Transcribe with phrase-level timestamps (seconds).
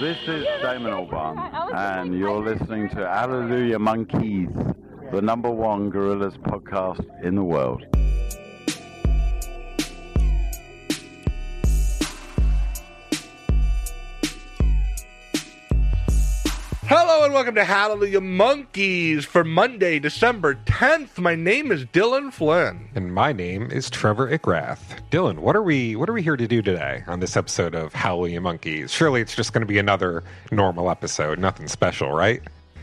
[0.00, 1.38] This is Damon Albarn,
[1.74, 4.48] and you're listening to Hallelujah Monkeys,
[5.12, 7.84] the number one Gorillaz podcast in the world.
[17.22, 21.20] Hello and welcome to Hallelujah Monkeys for Monday, December 10th.
[21.20, 22.88] My name is Dylan Flynn.
[22.96, 24.80] And my name is Trevor Ickrath.
[25.12, 27.92] Dylan, what are we what are we here to do today on this episode of
[27.92, 28.90] Hallelujah Monkeys?
[28.90, 32.42] Surely it's just going to be another normal episode, nothing special, right?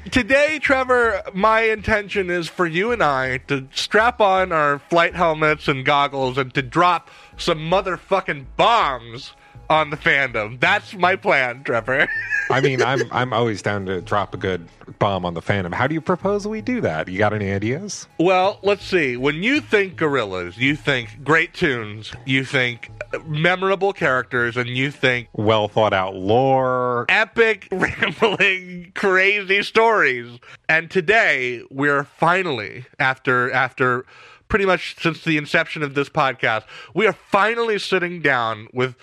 [0.09, 5.67] Today, Trevor, my intention is for you and I to strap on our flight helmets
[5.67, 9.33] and goggles and to drop some motherfucking bombs
[9.69, 10.59] on the fandom.
[10.59, 12.07] That's my plan, Trevor.
[12.49, 15.73] I mean, I'm I'm always down to drop a good bomb on the fandom.
[15.73, 17.07] How do you propose we do that?
[17.07, 18.07] You got any ideas?
[18.17, 19.15] well, let's see.
[19.17, 22.89] When you think Gorillaz, you think great tunes, you think
[23.25, 27.05] memorable characters, and you think Well thought out lore.
[27.09, 30.39] epic, rambling, crazy stories.
[30.67, 34.05] And today we're finally after after
[34.47, 36.63] pretty much since the inception of this podcast,
[36.95, 38.95] we are finally sitting down with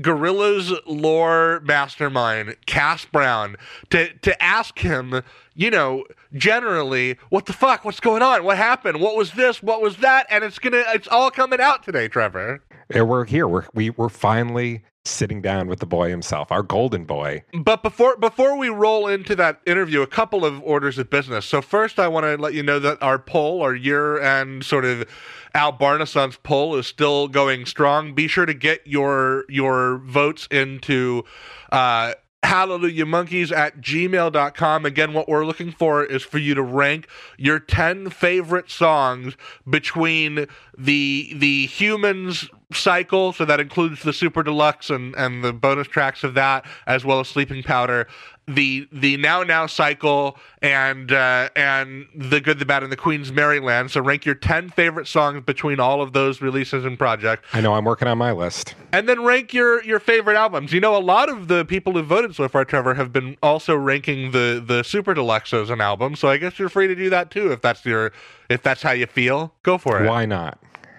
[0.00, 3.56] Gorilla's lore mastermind, Cass Browne,
[3.90, 5.22] to to ask him,
[5.54, 9.80] you know, generally, what the fuck, what's going on, what happened, what was this, what
[9.80, 12.62] was that, and it's gonna, it's all coming out today, Trevor.
[12.90, 13.48] And we're here.
[13.48, 17.44] We're we, we're finally sitting down with the boy himself, our golden boy.
[17.52, 21.44] But before before we roll into that interview, a couple of orders of business.
[21.46, 25.06] So first, I want to let you know that our poll, our year-end sort of
[25.54, 28.14] Al Barnason's poll, is still going strong.
[28.14, 31.24] Be sure to get your your votes into.
[31.70, 34.84] Uh, Hallelujah Monkeys at gmail.com.
[34.84, 39.34] Again, what we're looking for is for you to rank your 10 favorite songs
[39.68, 40.46] between
[40.78, 46.24] the the humans cycle, so that includes the super deluxe and, and the bonus tracks
[46.24, 48.08] of that, as well as Sleeping Powder,
[48.48, 53.30] the the now now cycle and uh, and the good, the bad, and the Queen's
[53.30, 53.90] Merrie Land.
[53.92, 57.74] So rank your 10 favorite songs between all of those releases and projects I know
[57.74, 58.74] I'm working on my list.
[58.92, 60.72] and then rank your your favorite albums.
[60.72, 63.76] You know, a lot of the people who voted so far, Trevor, have been also
[63.76, 66.16] ranking the the super deluxe as an album.
[66.16, 68.12] So I guess you're free to do that too if that's your
[68.50, 69.54] if that's how you feel.
[69.62, 70.08] Go for it.
[70.08, 70.58] Why not?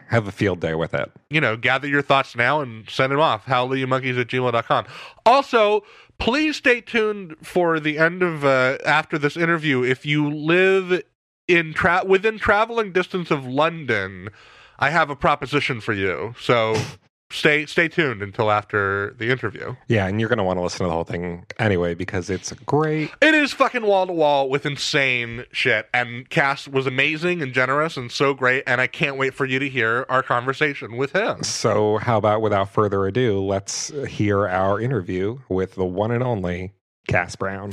[0.10, 1.12] Have a field day with it.
[1.30, 3.46] You know, gather your thoughts now and send them off.
[3.46, 4.86] Hallelujahmonkeys at gmail.com.
[5.26, 5.84] Also,
[6.20, 9.84] please stay tuned for the end of uh, after this interview.
[9.84, 11.02] If you live
[11.48, 14.30] in tra- within traveling distance of London,
[14.80, 16.36] I have a proposition for you.
[16.40, 16.76] So
[17.32, 19.76] stay stay tuned until after the interview.
[19.88, 22.52] Yeah, and you're going to want to listen to the whole thing anyway because it's
[22.54, 23.12] great.
[23.22, 25.88] It is fucking wall to wall with insane shit.
[25.94, 28.64] And Cass was amazing and generous and so great.
[28.68, 31.44] And I can't wait for you to hear our conversation with him.
[31.44, 36.74] So, how about without further ado, let's hear our interview with the one and only
[37.08, 37.72] Cass Browne.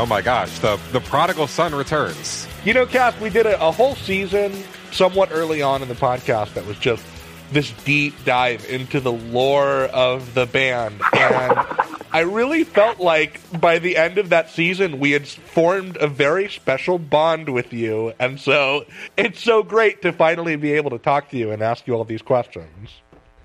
[0.00, 2.48] Oh my gosh, the, the prodigal son returns.
[2.64, 4.50] You know, Cass, we did a, a whole season
[4.92, 7.04] somewhat early on in the podcast that was just
[7.52, 11.02] this deep dive into the lore of the band.
[11.12, 11.58] And
[12.12, 16.48] I really felt like by the end of that season, we had formed a very
[16.48, 18.14] special bond with you.
[18.18, 18.86] And so
[19.18, 22.04] it's so great to finally be able to talk to you and ask you all
[22.04, 22.88] these questions.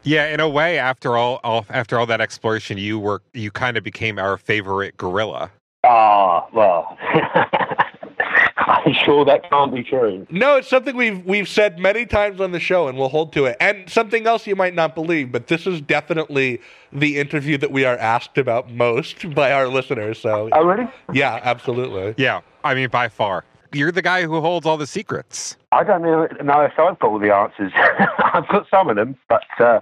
[0.03, 3.75] Yeah, in a way, after all, all after all that exploration, you were you kind
[3.75, 5.51] of became our favorite gorilla.
[5.87, 6.97] Ah, well,
[8.57, 10.25] I'm sure that can't be true.
[10.29, 13.45] No, it's something we've we've said many times on the show, and we'll hold to
[13.45, 13.57] it.
[13.59, 17.85] And something else you might not believe, but this is definitely the interview that we
[17.85, 20.19] are asked about most by our listeners.
[20.19, 20.89] So, Oh, really?
[21.13, 22.15] yeah, absolutely.
[22.17, 23.43] Yeah, I mean by far.
[23.75, 25.57] You're the guy who holds all the secrets.
[25.73, 27.73] I don't know, know if I've got all the answers.
[27.75, 29.81] I've got some of them, but uh,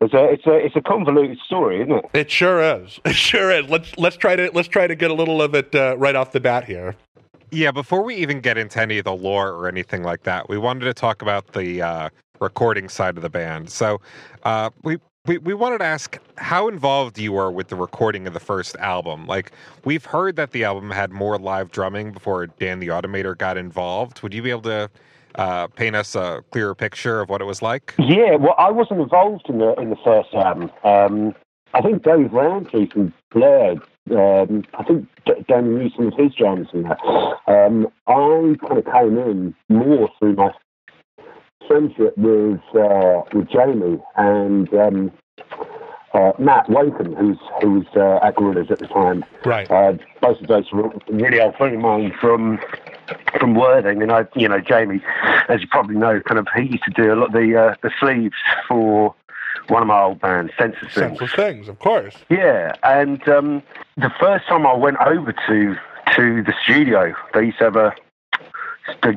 [0.00, 2.04] it's a it's a it's a convoluted story, isn't it?
[2.14, 3.00] It sure is.
[3.04, 3.68] It sure is.
[3.68, 6.30] Let's let's try to let's try to get a little of it uh, right off
[6.30, 6.94] the bat here.
[7.50, 10.56] Yeah, before we even get into any of the lore or anything like that, we
[10.56, 12.08] wanted to talk about the uh,
[12.38, 13.70] recording side of the band.
[13.70, 14.00] So
[14.44, 18.34] uh, we, we we wanted to ask how involved you were with the recording of
[18.34, 19.26] the first album.
[19.26, 19.52] Like
[19.84, 24.20] we've heard that the album had more live drumming before Dan the Automator got involved.
[24.22, 24.90] Would you be able to
[25.36, 27.94] uh, paint us a clearer picture of what it was like?
[27.98, 30.70] Yeah, well, I wasn't involved in the in the first album.
[30.82, 31.34] Um,
[31.72, 33.76] I think Dave Rowntree from Blur
[34.10, 35.08] um, I think
[35.46, 36.98] Damon used some of his drums in that.
[37.46, 40.50] Um, I kind of came in more through my
[41.66, 45.12] friendship with uh, with Jamie and um,
[46.14, 49.24] uh, Matt Wakem, who's who was uh, at Gorillaz at the time.
[49.44, 49.70] Right.
[49.70, 52.58] Uh, both of those were really old friends of mine from
[53.38, 55.02] from Worthing, and I, you know, Jamie,
[55.48, 57.74] as you probably know, kind of he used to do a lot of the uh,
[57.82, 58.34] the sleeves
[58.68, 59.14] for
[59.68, 61.32] one of my old bands, Senseless Things.
[61.32, 62.16] Things, of course.
[62.28, 63.62] Yeah, and um,
[63.96, 65.76] the first time I went over to
[66.16, 67.94] to the studio, they used to have a.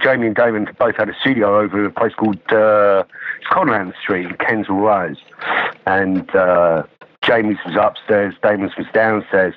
[0.02, 3.04] Jamie and Damon both had a studio over at a place called uh,
[3.50, 5.18] Conran Street in Kensal Rise,
[5.86, 6.84] and uh,
[7.22, 9.56] Jamie's was upstairs, Damon's was downstairs,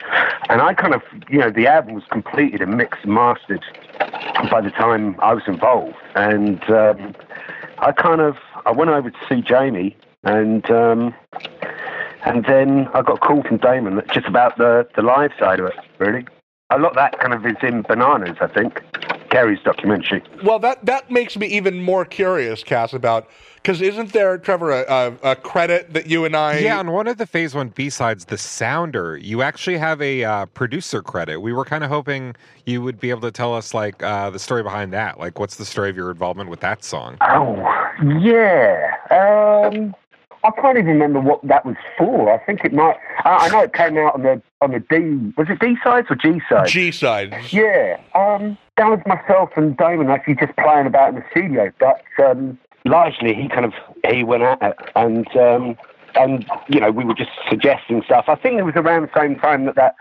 [0.48, 3.64] and I kind of, you know, the album was completed and mixed and mastered
[4.50, 7.14] by the time I was involved, and um,
[7.78, 11.14] I kind of I went over to see Jamie, and um,
[12.24, 15.66] and then I got a call from Damon just about the the live side of
[15.66, 16.26] it, really.
[16.70, 18.82] A lot of that kind of is in Bananaz, I think.
[19.30, 20.22] Gary's documentary.
[20.44, 24.84] Well, that that makes me even more curious, Cass, about because isn't there, Trevor, a,
[24.88, 26.58] a, a, credit that you and I?
[26.58, 30.24] Yeah, on one of the Phase One B sides, the Sounder, you actually have a
[30.24, 31.40] uh, producer credit.
[31.40, 32.34] We were kind of hoping
[32.66, 35.18] you would be able to tell us like uh, the story behind that.
[35.18, 37.18] Like, what's the story of your involvement with that song?
[37.20, 37.56] Oh,
[38.20, 38.94] yeah.
[39.10, 39.94] Um,
[40.44, 42.32] I can't even remember what that was for.
[42.32, 42.96] I think it might.
[43.24, 45.32] I know it came out on the on the D.
[45.36, 46.70] Was it D sides or G sides?
[46.70, 47.52] G sides.
[47.52, 48.00] Yeah.
[48.14, 52.58] Um, that was myself and Damon actually just playing about in the studio, but um,
[52.84, 53.72] largely he kind of
[54.08, 55.76] he went at it, and um,
[56.14, 58.26] and you know we were just suggesting stuff.
[58.28, 59.96] I think it was around the same time that that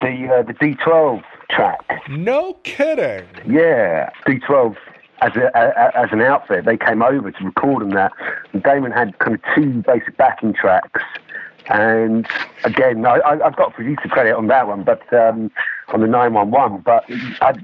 [0.00, 2.02] the uh, the D12 track.
[2.08, 3.26] No kidding.
[3.46, 4.76] Yeah, D12
[5.20, 8.12] as a, a, as an outfit, they came over to record on that.
[8.52, 11.02] And Damon had kind of two basic backing tracks.
[11.66, 12.26] And
[12.64, 15.52] again, I, have got producer credit on that one, but um,
[15.88, 16.82] on the 911.
[16.84, 17.04] But
[17.40, 17.54] I,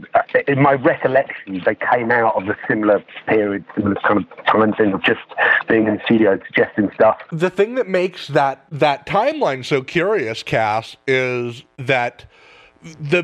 [0.47, 5.03] in my recollection, they came out of a similar period, similar kind of commenting of
[5.03, 5.21] just
[5.69, 7.21] being in the studio, suggesting stuff.
[7.33, 12.27] The thing that makes that that timeline so curious, Cass, is that
[12.83, 13.23] the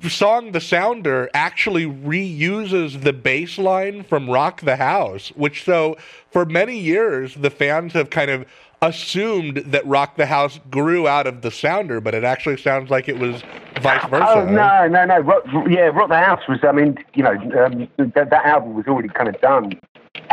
[0.00, 5.96] the song "The Sounder" actually reuses the bass line from "Rock the House," which so
[6.30, 8.46] for many years the fans have kind of
[8.82, 13.08] assumed that "Rock the House" grew out of the Sounder, but it actually sounds like
[13.08, 13.42] it was
[13.80, 14.26] vice versa.
[14.28, 15.18] Oh no, no, no!
[15.20, 16.58] Rock, yeah, "Rock the House" was.
[16.62, 19.72] I mean, you know, um, that, that album was already kind of done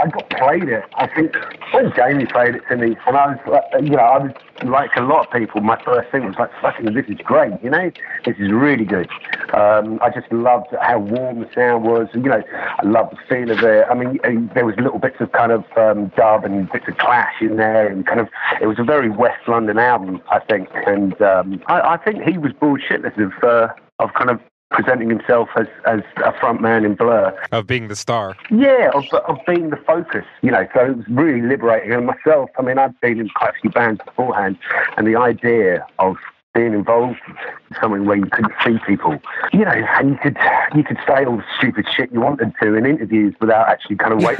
[0.01, 0.83] I got played it.
[0.95, 1.35] I think
[1.73, 4.31] when Jamie played it to me, and I was, like, you know, I was
[4.63, 5.61] like a lot of people.
[5.61, 7.91] My first thing was like, "Fucking, this is great!" You know,
[8.25, 9.07] this is really good.
[9.53, 12.07] Um, I just loved how warm the sound was.
[12.15, 13.85] You know, I loved the feel of it.
[13.89, 16.97] I mean, uh, there was little bits of kind of um, dub and bits of
[16.97, 18.27] Clash in there, and kind of
[18.59, 20.69] it was a very West London album, I think.
[20.87, 23.67] And um, I, I think he was bullshitless of uh,
[23.99, 24.39] of kind of
[24.71, 27.37] presenting himself as, as a front man in Blur.
[27.51, 28.35] Of being the star.
[28.49, 31.93] Yeah, of, of being the focus, you know, so it was really liberating.
[31.93, 34.57] And myself, I mean, I've been in quite a few bands beforehand,
[34.97, 36.17] and the idea of
[36.53, 39.17] being involved in something where you couldn't see people,
[39.53, 40.37] you know, and you could
[40.75, 44.13] you could say all the stupid shit you wanted to in interviews without actually kind
[44.13, 44.37] of wait,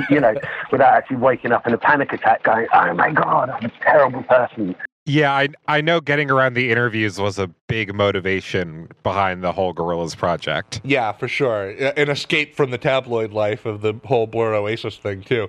[0.10, 0.34] you know,
[0.70, 4.22] without actually waking up in a panic attack, going, "Oh my god, I'm a terrible
[4.22, 4.74] person."
[5.04, 9.74] Yeah, I I know getting around the interviews was a big motivation behind the whole
[9.74, 10.80] Gorillaz project.
[10.84, 11.70] Yeah, for sure.
[11.70, 15.48] An escape from the tabloid life of the whole Blur Oasis thing too.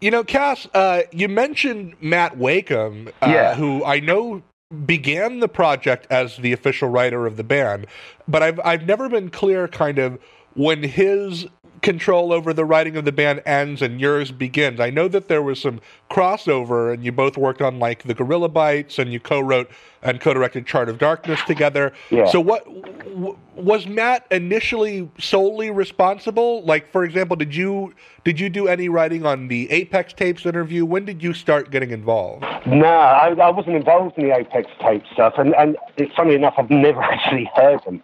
[0.00, 3.54] You know, Cass, uh, you mentioned Matt Wakeham, uh, yeah.
[3.54, 4.42] who I know
[4.84, 7.86] began the project as the official writer of the band,
[8.26, 10.18] but I've I've never been clear kind of
[10.54, 11.46] when his
[11.82, 14.80] control over the writing of the band ends and yours begins.
[14.80, 18.48] I know that there was some crossover, and you both worked on like the Gorilla
[18.48, 19.70] Bites, and you co-wrote
[20.02, 21.92] and co-directed Chart of Darkness together.
[22.10, 22.26] Yeah.
[22.26, 26.62] So, what w- was Matt initially solely responsible?
[26.64, 27.94] Like, for example, did you
[28.24, 30.84] did you do any writing on the Apex Tapes interview?
[30.84, 32.44] When did you start getting involved?
[32.66, 36.54] No, I, I wasn't involved in the Apex Tape stuff, and and it's funny enough,
[36.56, 38.02] I've never actually heard them.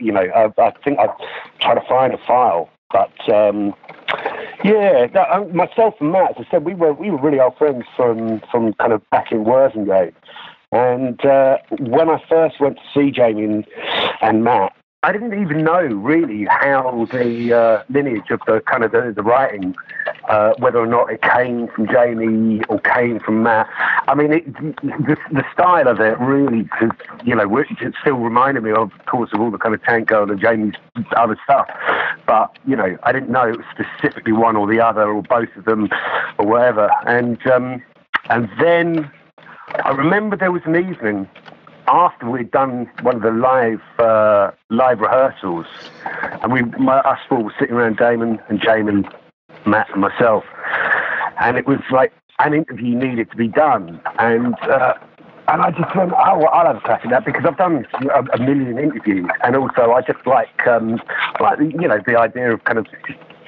[0.00, 1.08] You know, I, I think I
[1.60, 3.74] try to find a file but um,
[4.64, 7.84] yeah, that, myself and Matt, as I said, we were we were really old friends
[7.96, 10.14] from from kind of back in Worthingate.
[10.70, 13.66] And uh, when I first went to see Jamie and,
[14.20, 14.74] and Matt,
[15.04, 19.22] I didn't even know really how the uh, lineage of the kind of the, the
[19.22, 19.76] writing,
[20.28, 23.68] uh, whether or not it came from Jamie or came from Matt.
[24.08, 26.68] I mean, it, the, the style of it really,
[27.24, 30.08] you know, it still reminded me of, of course, of all the kind of Tank
[30.08, 30.74] Girl and Jamie's
[31.16, 31.68] other stuff.
[32.26, 35.48] But you know, I didn't know it was specifically one or the other or both
[35.56, 35.88] of them
[36.38, 36.90] or whatever.
[37.06, 37.84] And um,
[38.30, 39.08] and then
[39.84, 41.28] I remember there was an evening
[41.88, 45.66] after we'd done one of the live uh, live rehearsals,
[46.42, 49.04] and we my, us four were sitting around Damon and Jamie,
[49.66, 50.44] Matt and myself,
[51.40, 54.54] and it was like an interview needed to be done, and.
[54.62, 54.94] Uh,
[55.48, 57.86] and I just went, oh, well, I'll have a crack at that because I've done
[58.14, 61.00] a, a million interviews, and also I just like, um,
[61.40, 62.86] like you know, the idea of kind of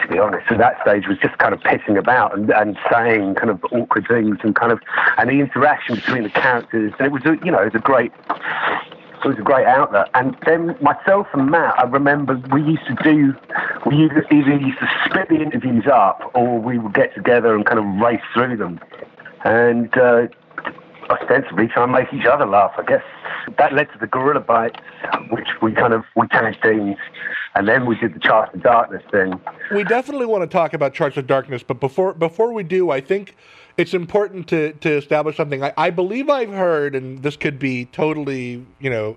[0.00, 3.34] to be honest, at that stage was just kind of pissing about and, and saying
[3.34, 4.80] kind of awkward things and kind of
[5.18, 6.92] and the interaction between the characters.
[6.98, 8.12] And it was a, you know it was a great
[9.22, 10.08] it was a great outlet.
[10.14, 13.34] And then myself and Matt, I remember we used to do
[13.86, 17.78] we either, used to split the interviews up or we would get together and kind
[17.78, 18.80] of race through them.
[19.44, 20.28] And uh,
[21.10, 23.02] ostensibly try and make each other laugh, I guess.
[23.58, 24.78] That led to the Gorilla Bites,
[25.30, 26.96] which we kind of we changed teams,
[27.54, 29.40] and then we did the Charts of Darkness thing.
[29.72, 33.00] We definitely want to talk about Charts of Darkness, but before before we do, I
[33.00, 33.34] think
[33.76, 35.62] it's important to to establish something.
[35.62, 39.16] I, I believe I've heard, and this could be totally, you know,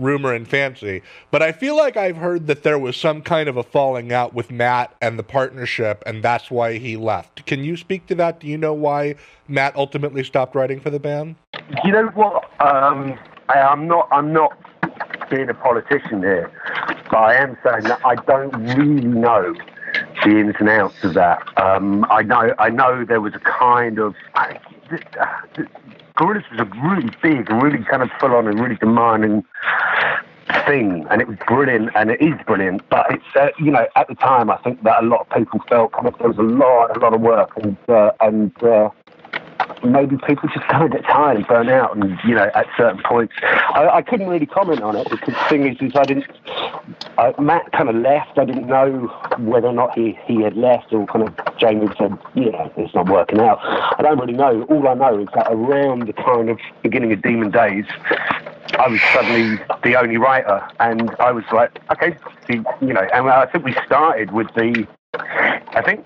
[0.00, 3.56] rumor and fancy, but I feel like I've heard that there was some kind of
[3.56, 7.46] a falling out with Matt and the partnership, and that's why he left.
[7.46, 8.40] Can you speak to that?
[8.40, 9.16] Do you know why
[9.46, 11.36] Matt ultimately stopped writing for the band?
[11.84, 12.44] You know what?
[12.60, 14.08] Um, I, I'm not.
[14.10, 14.56] I'm not
[15.30, 16.50] being a politician here,
[17.10, 19.54] but I am saying that I don't really know
[20.24, 21.42] the ins and outs of that.
[21.58, 22.54] Um, I know.
[22.58, 24.14] I know there was a kind of.
[24.34, 24.58] I,
[26.20, 29.42] Gorillaz was a really big, really kind of full on and really demanding
[30.66, 32.86] thing, and it was brilliant, and it is brilliant.
[32.90, 35.60] But it's uh, you know at the time I think that a lot of people
[35.66, 38.90] felt kind of there was a lot, a lot of work, and uh, and uh,
[39.82, 43.02] maybe people just kind of get tired and burn out, and you know, at certain
[43.02, 46.26] points, I, I couldn't really comment on it because the thing is, is I didn't.
[47.18, 48.38] I, Matt kind of left.
[48.38, 49.06] I didn't know
[49.38, 53.08] whether or not he, he had left, or kind of Jamie said, know, it's not
[53.08, 53.58] working out.
[53.62, 54.62] I don't really know.
[54.64, 57.84] All I know is that around the kind of beginning of Demon Days,
[58.78, 62.16] I was suddenly the only writer, and I was like, okay,
[62.48, 66.04] you know, and I think we started with the, I think,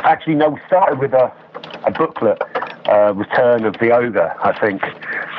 [0.00, 1.32] actually no, we started with a,
[1.84, 2.42] a booklet
[2.88, 4.82] uh, Return of the Ogre, I think,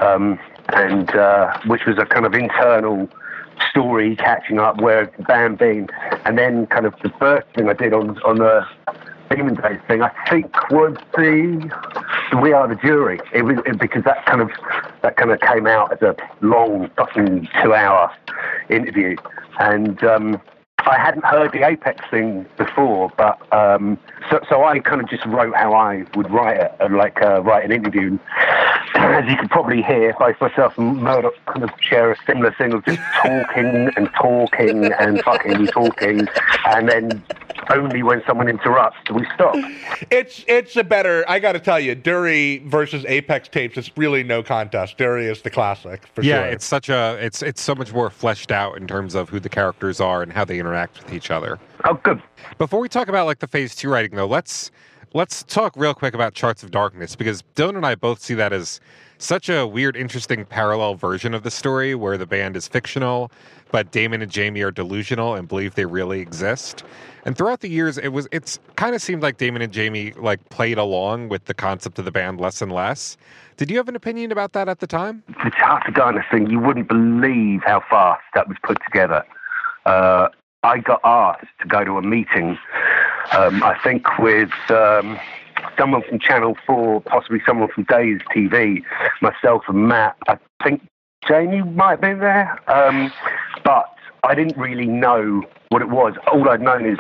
[0.02, 3.10] um, and uh, which was a kind of internal
[3.72, 5.90] story catching up where band been,
[6.26, 8.66] and then kind of the first thing I did on on the
[9.32, 11.72] Demon Days thing, I think was the,
[12.32, 13.20] the We Are the Jury.
[13.34, 14.52] It was it, because that kind of
[15.02, 18.14] that kind of came out as a long fucking two hour
[18.70, 19.16] interview,
[19.60, 20.42] and um,
[20.88, 23.98] I hadn't heard the Apex thing before, but um,
[24.30, 27.42] so, so I kind of just wrote how I would write it, and like uh,
[27.42, 28.18] write an interview.
[28.96, 32.74] As you can probably hear, both myself and Murdoc kind of share a similar thing
[32.74, 36.28] of just talking and talking and fucking talking,
[36.66, 37.24] and then
[37.70, 39.56] only when someone interrupts do we stop.
[40.10, 41.24] It's it's a better.
[41.28, 43.78] I got to tell you, Dury versus Apex tapes.
[43.78, 44.98] It's really no contest.
[44.98, 46.46] Dury is the classic for yeah, sure.
[46.48, 49.50] it's such a it's it's so much more fleshed out in terms of who the
[49.50, 51.60] characters are and how they interact with each other.
[51.86, 52.22] Oh, good.
[52.58, 54.72] Before we talk about like the phase two writing though, let's
[55.14, 58.54] let's talk real quick about Charts of Darkness because Dylan and I both see that
[58.54, 58.80] as
[59.18, 63.32] such a weird, interesting parallel version of the story where the band is fictional,
[63.72, 66.84] but Damon and Jamie are delusional and believe they really exist.
[67.24, 70.50] And throughout the years, it was it's kind of seemed like Damon and Jamie like
[70.50, 73.16] played along with the concept of the band less and less.
[73.58, 75.24] Did you have an opinion about that at the time?
[75.44, 79.24] The Charts of Darkness thing, you wouldn't believe how fast that was put together.
[79.86, 80.30] Uh,
[80.64, 82.58] I got asked to go to a meeting,
[83.32, 85.20] um, I think with um,
[85.76, 88.84] someone from Channel 4, possibly someone from Days TV,
[89.22, 90.16] myself and Matt.
[90.28, 90.88] I think
[91.28, 93.12] Jamie might been there, um,
[93.64, 93.86] but
[94.24, 96.14] I didn't really know what it was.
[96.32, 97.00] All I'd known is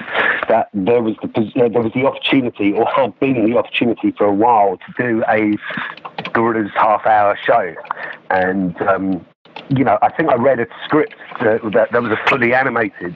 [0.49, 4.25] that there was the uh, there was the opportunity, or had been the opportunity for
[4.25, 5.55] a while, to do a
[6.31, 7.75] Gorillaz half-hour show,
[8.31, 9.23] and um,
[9.69, 13.15] you know, I think I read a script that, that, that was a fully animated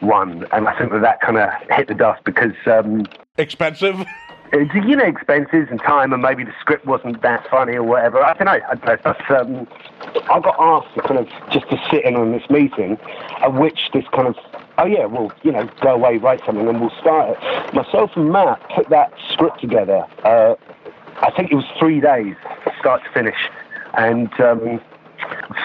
[0.00, 3.06] one, and I think that that kind of hit the dust because um,
[3.38, 4.06] expensive.
[4.52, 8.22] it's, you know, expenses and time, and maybe the script wasn't that funny or whatever.
[8.22, 8.60] I don't know.
[8.68, 8.96] I don't know.
[9.02, 9.66] But um,
[10.30, 12.98] I got asked to kind of just to sit in on this meeting,
[13.40, 14.36] at which this kind of,
[14.78, 17.74] oh yeah, well, you know, go away, write something, and we'll start it.
[17.74, 20.04] Myself and Matt put that script together.
[20.24, 20.54] Uh,
[21.22, 22.36] I think it was three days,
[22.78, 23.38] start to finish,
[23.94, 24.28] and.
[24.40, 24.80] Um,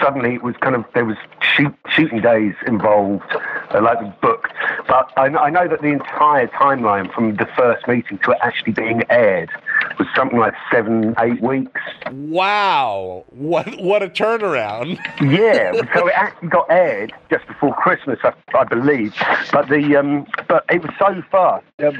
[0.00, 3.24] suddenly it was kind of there was shoot, shooting days involved,
[3.70, 4.48] uh, like the book.
[4.86, 8.72] But I, I, know that the entire timeline from the first meeting to it actually
[8.72, 9.50] being aired
[9.98, 11.80] was something like seven, eight weeks.
[12.10, 14.98] Wow, what what a turnaround!
[15.20, 19.14] yeah, so it actually got aired just before Christmas, I, I believe.
[19.52, 21.90] But the um, but it was so fast, uh,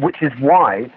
[0.00, 0.92] which is why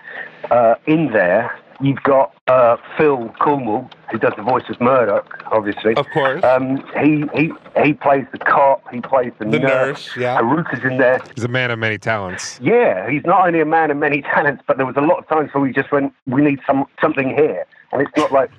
[0.51, 5.95] uh, in there you've got uh, Phil Cornwell, who does the voice of Murdoc, obviously.
[5.95, 6.43] Of course.
[6.43, 7.51] Um, he, he
[7.83, 8.83] he plays the cop.
[8.91, 10.39] He plays the, The nurse, yeah.
[10.39, 11.21] Haruta's in there.
[11.35, 12.59] He's a man of many talents.
[12.61, 15.27] Yeah, he's not only a man of many talents, but there was a lot of
[15.27, 18.51] times where we just went, we need some something here, and it's not like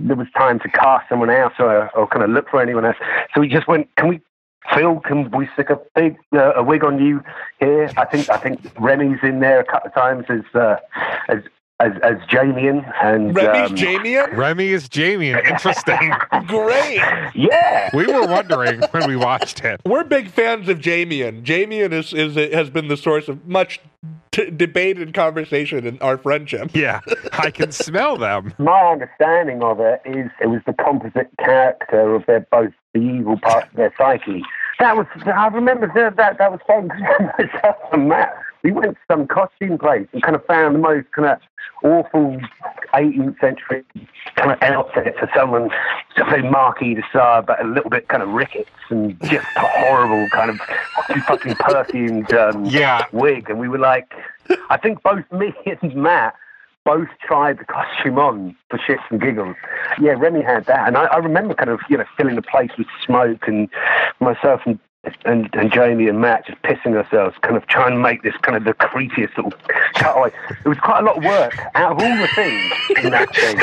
[0.00, 2.96] there was time to cast someone else or, or kind of look for anyone else.
[3.34, 4.20] So we just went, can we?
[4.74, 7.22] Phil, can we stick a big uh, a wig on you
[7.58, 7.90] here?
[7.96, 10.76] I think I think Remy's in there a couple of times as uh,
[11.28, 11.38] as
[11.80, 14.36] as as Jamian and Remy's um, Jamian?
[14.36, 15.44] Remy is Jamian.
[15.50, 16.12] Interesting.
[16.46, 17.00] Great.
[17.34, 19.80] Yeah, we were wondering when we watched it.
[19.84, 21.44] We're big fans of Jamian.
[21.44, 23.80] Jamian is, is has been the source of much
[24.32, 26.70] t- debate and conversation in our friendship.
[26.74, 27.00] Yeah,
[27.32, 28.54] I can smell them.
[28.58, 33.38] my understanding of it is it was the composite character of their both the evil
[33.38, 34.42] part of their psyche.
[34.80, 38.34] That was I remember that that, that was fun because myself and Matt
[38.68, 41.38] we went to some costume place and kind of found the most kind of
[41.82, 42.38] awful
[42.92, 43.82] 18th century
[44.36, 45.70] kind of outfit for someone
[46.16, 50.28] so Marquis de Sade, but a little bit kind of rickets and just a horrible
[50.30, 50.60] kind of
[51.26, 53.06] fucking perfumed um, Yeah.
[53.12, 53.48] wig.
[53.48, 54.12] And we were like,
[54.68, 56.34] I think both me and Matt
[56.84, 59.56] both tried the costume on for shits and giggles.
[60.00, 62.70] Yeah, Remy had that, and I, I remember kind of you know filling the place
[62.78, 63.68] with smoke, and
[64.20, 64.78] myself and.
[65.24, 68.56] And, and Jamie and Matt just pissing ourselves, kind of trying to make this kind
[68.56, 69.52] of the creepiest little
[69.94, 70.30] cutaway.
[70.64, 71.58] It was quite a lot of work.
[71.74, 72.72] Out of all the things
[73.04, 73.56] in that thing,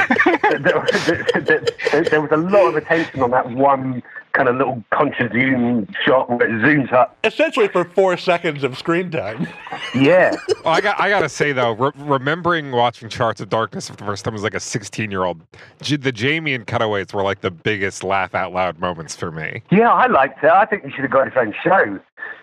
[0.63, 1.61] there, there,
[1.91, 4.03] there, there was a lot of attention on that one
[4.35, 7.17] kind of little conscious zoom shot where it zooms up.
[7.23, 9.47] Essentially for four seconds of screen time.
[9.95, 13.95] Yeah, Well, I got I gotta say though, re- remembering watching Charts of Darkness for
[13.95, 15.41] the first time as like a 16 year old,
[15.81, 19.61] J- the Jamie and cutaways were like the biggest laugh out loud moments for me.
[19.71, 20.49] Yeah, I liked it.
[20.49, 21.99] I think he should have got his own show.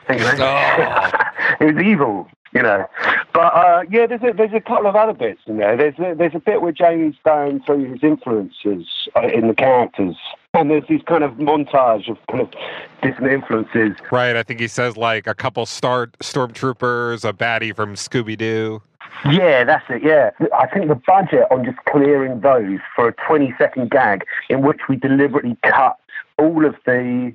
[0.08, 1.10] You know?
[1.60, 2.86] it was evil, you know.
[3.32, 5.76] But uh, yeah, there's a, there's a couple of other bits in there.
[5.76, 10.16] There's a, there's a bit where Jamie's going through his influences uh, in the characters,
[10.54, 12.50] and there's this kind of montage of kind of
[13.02, 13.96] different influences.
[14.10, 18.82] Right, I think he says like a couple star stormtroopers, a baddie from Scooby Doo.
[19.30, 20.02] Yeah, that's it.
[20.02, 24.62] Yeah, I think the budget on just clearing those for a 20 second gag in
[24.62, 25.96] which we deliberately cut
[26.38, 27.32] all of the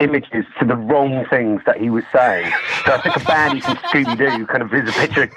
[0.00, 2.52] images to the wrong things that he was saying.
[2.86, 5.34] So I think a baddie from Scooby Doo kind of is a picture of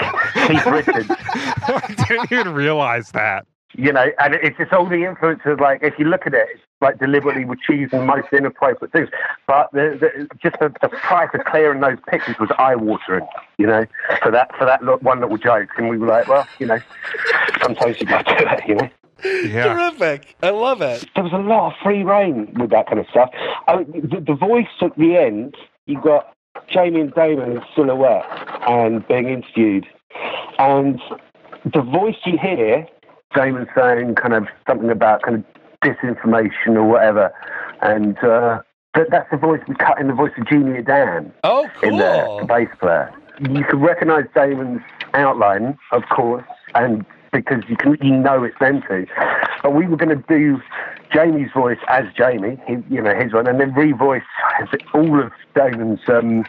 [0.48, 1.08] Keith Richards.
[1.10, 3.46] I didn't even realize that.
[3.74, 5.60] You know, and it's just all the influences.
[5.60, 9.10] Like, if you look at it, it's like deliberately we're choosing the most inappropriate things.
[9.48, 13.68] But the, the, just the, the price of clearing those pictures was eye watering, you
[13.68, 13.86] know,
[14.22, 15.70] for that for that lo- one little joke.
[15.78, 16.80] And we were like, well, you know,
[17.62, 18.90] sometimes you got to do it, you know.
[19.24, 19.74] Yeah.
[19.74, 20.36] Terrific.
[20.42, 21.06] I love it.
[21.14, 23.30] There was a lot of free reign with that kind of stuff.
[23.68, 25.56] Oh, the, the voice at the end,
[25.86, 26.36] you got
[26.68, 28.26] Jamie and Damon in silhouette
[28.68, 29.86] and being interviewed,
[30.58, 31.00] and
[31.72, 32.88] the voice you hear,
[33.36, 35.44] Damon saying kind of something about kind of
[35.84, 37.34] disinformation or whatever,
[37.82, 38.62] and uh,
[38.96, 41.32] that, that's the voice we cut in the voice of Junior Dan.
[41.44, 43.14] Oh, in there, the bass player.
[43.40, 44.82] You can recognise Damon's
[45.14, 49.08] outline, of course, and because you can, you know it's them two.
[49.64, 50.62] But we were going to do
[51.14, 54.24] Jamie's voice as Jamie, his, you know, his one, and then revoice
[54.94, 56.46] all of Damon's um,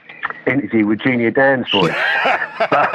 [0.47, 1.95] interview with Junior Dan's voice.
[2.71, 2.90] but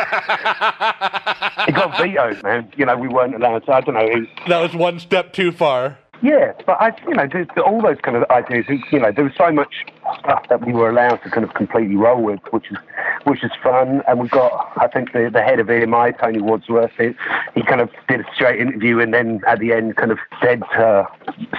[1.67, 2.71] It got vetoed, man.
[2.77, 3.71] You know, we weren't allowed to.
[3.73, 4.05] I don't know.
[4.05, 5.97] Was, That was one step too far.
[6.21, 7.27] Yeah, but I, you know,
[7.65, 8.65] all those kind of ideas.
[8.91, 9.85] You know, there was so much
[10.19, 12.77] stuff that we were allowed to kind of completely roll with, which is
[13.25, 14.01] which is fun.
[14.07, 16.91] And we got, I think, the the head of EMI, Tony Wadsworth.
[16.97, 17.13] He,
[17.55, 20.63] he kind of did a straight interview, and then at the end, kind of said
[20.77, 21.05] uh,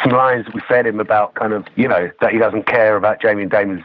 [0.02, 2.96] some lines that we fed him about, kind of, you know, that he doesn't care
[2.96, 3.84] about Jamie and Damon's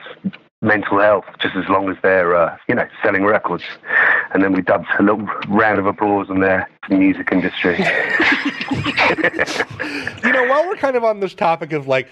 [0.63, 3.63] mental health, just as long as they're, uh, you know, selling records.
[4.34, 7.78] And then we dubbed a little round of applause in their music industry.
[10.24, 12.08] You know, while we're kind of on this topic of like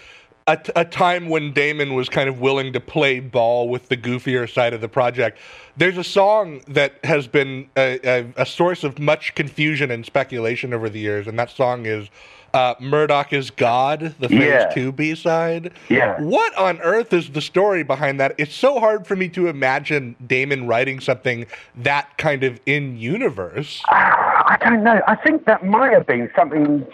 [0.47, 3.97] a, t- a time when Damon was kind of willing to play ball with the
[3.97, 5.39] goofier side of the project,
[5.77, 10.73] there's a song that has been a, a, a source of much confusion and speculation
[10.73, 12.09] over the years, and that song is
[12.53, 14.69] uh, Murdoc is God, the Phase Yeah.
[14.73, 15.71] 2 B side.
[15.89, 16.19] Yeah.
[16.21, 18.35] What on earth is the story behind that?
[18.37, 23.81] It's so hard for me to imagine Damon writing something that kind of in universe.
[23.87, 25.01] I don't know.
[25.07, 26.85] I think that might have been something.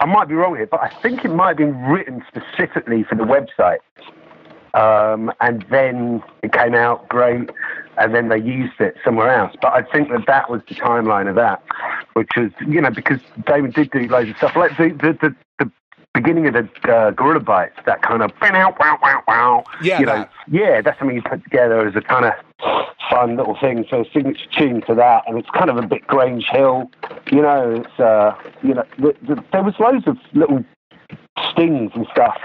[0.00, 3.14] I might be wrong here, but I think it might have been written specifically for
[3.14, 3.78] the website.
[4.74, 7.50] Um, and then it came out great,
[7.98, 9.54] and then they used it somewhere else.
[9.60, 11.62] But I think that that was the timeline of that,
[12.14, 14.56] which was, you know, because David did do loads of stuff.
[14.56, 15.70] Like the, the, the, the
[16.14, 19.64] beginning of the uh, Gorilla Bites, that kind of wow, wow, wow, wow.
[19.82, 20.30] Yeah, you know, that.
[20.50, 22.32] yeah, that's something you put together as a kind of
[23.10, 23.86] fun little thing.
[23.90, 26.90] So a signature tune to that, and it's kind of a bit Grange Hill.
[27.30, 30.64] You know, it's uh, you know, the, the, there was loads of little
[31.50, 32.36] stings and stuff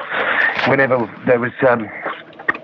[0.67, 1.89] whenever there was um,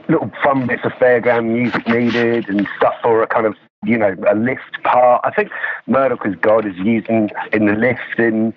[0.09, 4.15] little fun bits of fairground music needed and stuff for a kind of you know
[4.29, 5.21] a lift part.
[5.23, 5.49] I think
[5.87, 8.53] Murdoc as God is using in the lift in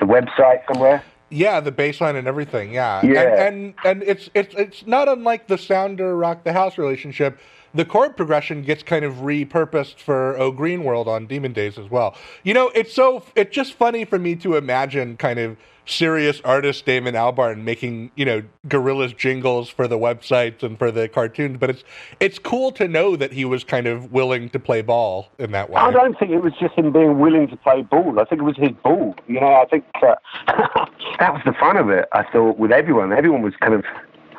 [0.00, 1.02] the website somewhere.
[1.30, 2.72] Yeah, the bass line and everything.
[2.72, 3.22] Yeah, Yeah.
[3.22, 7.38] And, and and it's it's it's not unlike the Sounder Rock the House relationship.
[7.74, 11.90] The chord progression gets kind of repurposed for Oh Green World on Demon Days as
[11.90, 12.16] well.
[12.42, 15.56] You know, it's so it's just funny for me to imagine kind of
[15.88, 21.08] serious artist Damon Albarn making you know Gorillaz jingles for the websites and for the
[21.08, 21.58] cartoons.
[21.58, 21.84] But it's
[22.20, 25.70] it's cool to know that he was kind of willing to play ball in that
[25.70, 25.80] way.
[25.80, 28.20] I don't think it was just him being willing to play ball.
[28.20, 29.14] I think it was his ball.
[29.26, 30.14] You know, I think uh,
[31.18, 32.08] that was the fun of it.
[32.12, 33.84] I thought with everyone, everyone was kind of.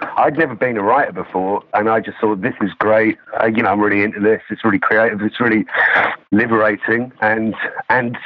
[0.02, 3.18] I'd never been a writer before, and I just thought this is great.
[3.42, 4.42] Uh, you know, I'm really into this.
[4.50, 5.22] It's really creative.
[5.22, 5.66] It's really
[6.32, 7.56] liberating, and
[7.90, 8.18] and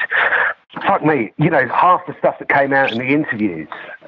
[0.85, 3.67] fuck me, you know, half the stuff that came out in the interviews.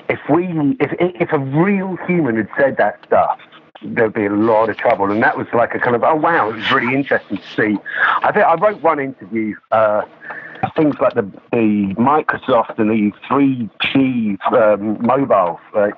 [0.10, 3.40] If we, if if a real human had said that stuff,
[3.84, 5.12] there'd be a lot of trouble.
[5.12, 7.78] And that was like a kind of, oh wow, it was really interesting to see.
[8.24, 9.56] I think I wrote one interview.
[9.72, 10.04] Uh,
[10.76, 14.15] Things like the the Microsoft and the 3G
[14.52, 15.90] um, mobile, uh,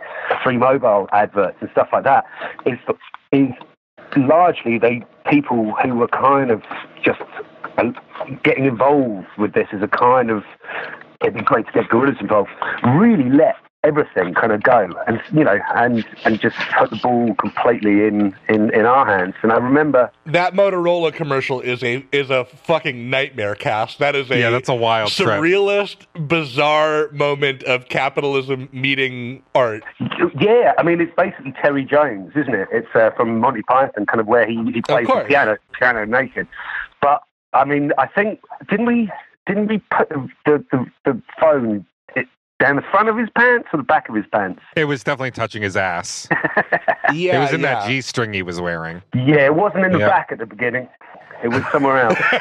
[0.44, 2.26] free mobile adverts and stuff like that
[2.66, 2.78] is
[3.32, 3.50] is
[4.16, 6.62] largely they people who were kind of
[7.04, 7.20] just
[7.78, 7.92] uh,
[8.44, 10.44] getting involved with this as a kind of
[11.22, 12.50] it'd be great to get Gorillaz involved.
[12.96, 13.56] Really let
[13.88, 18.36] everything kind of go and you know and and just put the ball completely in
[18.50, 19.36] in in our hands.
[19.44, 24.00] And I remember that Motorola commercial is a is a fucking nightmare cast.
[24.00, 25.30] That is a Yeah, that's a wild trip.
[25.30, 29.84] surrealist, bizarre moment of capitalism meeting art.
[30.40, 32.68] Yeah, I mean it's basically Terry Jones, isn't it?
[32.72, 36.48] It's uh, from Monty Python, kind of where he, he plays the piano piano naked.
[37.02, 37.22] But
[37.54, 39.10] I mean, I think didn't we
[39.46, 41.84] didn't we put the the, the, the phone it,
[42.60, 44.62] down the front of his pants or the back of his pants?
[44.76, 46.28] It was definitely touching his ass.
[47.14, 47.76] Yeah, it was in yeah.
[47.76, 49.02] that G string he was wearing.
[49.16, 50.10] Yeah, it wasn't in the Yeah.
[50.10, 50.90] back at the beginning.
[51.42, 52.20] It was somewhere else.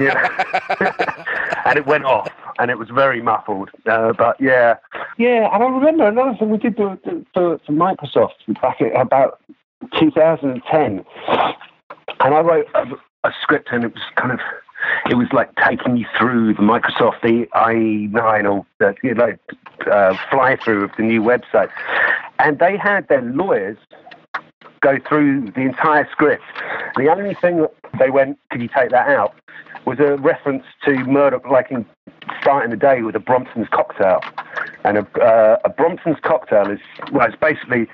[0.00, 1.24] yeah.
[1.66, 3.68] and it went off, and it was very muffled.
[3.84, 4.76] Uh, but yeah,
[5.18, 5.52] yeah.
[5.52, 6.98] And I remember another thing we did for,
[7.34, 8.30] for, for Microsoft
[8.62, 9.38] back at about
[9.98, 12.84] 2010, and I wrote a,
[13.28, 14.40] a script, and it was kind of.
[15.10, 19.36] It was like taking you through the Microsoft IE9 or the you know,
[19.90, 21.70] uh, fly through of the new website.
[22.38, 23.78] And they had their lawyers
[24.80, 26.42] go through the entire script.
[26.96, 29.34] The only thing that they went, could you take that out,
[29.86, 31.86] was a reference to Murdoc, like in
[32.40, 34.20] starting the day with a Brompton's cocktail.
[34.84, 36.80] And a, uh, a Brompton's cocktail is,
[37.12, 37.86] well, it's basically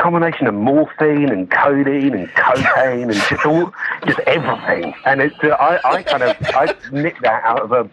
[0.00, 3.72] combination of morphine and codeine and cocaine and just all,
[4.06, 4.94] just everything.
[5.04, 7.90] And it's, uh, I, I kind of, I nicked that out of a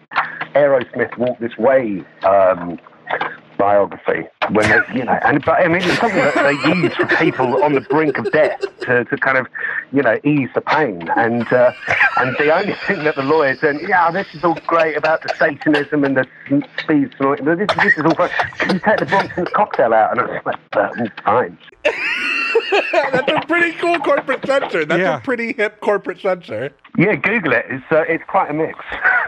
[0.54, 2.78] Aerosmith Walk This Way um,
[3.58, 7.06] biography when they, you know, and but I mean it's something that they use for
[7.16, 9.46] people on the brink of death to, to kind of,
[9.92, 11.08] you know, ease the pain.
[11.16, 11.72] And uh,
[12.18, 15.34] and the only thing that the lawyers said, yeah, this is all great about the
[15.38, 16.26] Satanism and the
[16.80, 17.44] speed snorting.
[17.44, 18.30] but This, this is all fine.
[18.58, 20.12] Can you take the Bronson cocktail out?
[20.12, 20.90] And I was like, "Uh,
[21.24, 21.58] fine.
[22.92, 24.84] That's a pretty cool corporate censor.
[24.84, 25.16] That's Yeah.
[25.18, 26.70] a pretty hip corporate censor.
[26.96, 27.64] Yeah, Google it.
[27.68, 28.78] It's uh, it's quite a mix.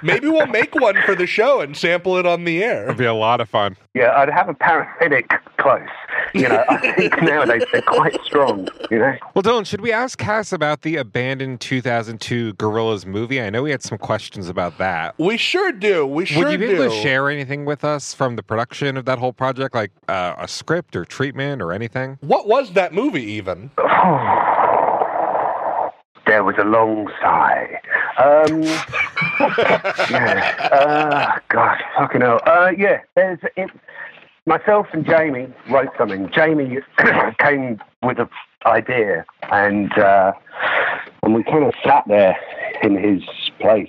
[0.03, 2.85] Maybe we'll make one for the show and sample it on the air.
[2.85, 3.77] It'd be a lot of fun.
[3.95, 5.89] Yeah, I'd have a parasitic close.
[6.35, 8.69] You know, I think nowadays they're quite strong.
[8.91, 9.17] You know.
[9.35, 13.41] Well, Dylan, should we ask Cass about the abandoned 2002 Gorillaz movie?
[13.41, 15.19] I know we had some questions about that.
[15.19, 16.07] We sure do.
[16.07, 16.49] We sure do.
[16.51, 16.83] Would you be do.
[16.83, 20.35] able to share anything with us from the production of that whole project, like uh,
[20.39, 22.19] a script or treatment or anything?
[22.21, 23.71] What was that movie even?
[26.27, 27.81] There was a long sigh.
[28.19, 28.63] Um,
[30.13, 30.69] yeah.
[30.71, 32.41] Uh, God, fucking hell.
[32.47, 33.69] Uh, yeah, there's it.
[34.47, 36.31] Myself and Jamie wrote something.
[36.33, 36.79] Jamie
[37.39, 38.29] came with an
[38.67, 40.33] idea, and uh,
[41.23, 42.37] and we kind of sat there
[42.83, 43.23] in his
[43.61, 43.89] place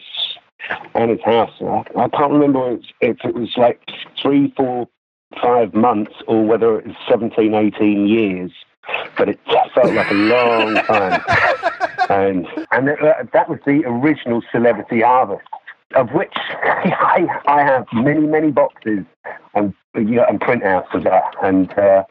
[0.94, 1.54] and his house.
[1.62, 3.82] I, I can't remember if it was like
[4.22, 4.88] three, four,
[5.42, 8.52] five months, or whether it was 17, 18 years.
[9.18, 11.22] But it felt like a long time
[12.10, 15.48] and and that, that was the original Celebrity Harvest,
[15.96, 19.06] of which I, I have many many boxes
[19.54, 22.04] and you know, and printouts of that, and uh,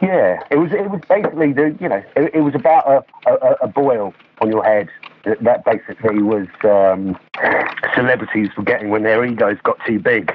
[0.00, 2.86] yeah, it was it was basically the you know it, it was about
[3.26, 4.88] a, a, a boil on your head.
[5.24, 7.18] That that basically was um,
[7.94, 10.34] celebrities were getting when their egos got too big,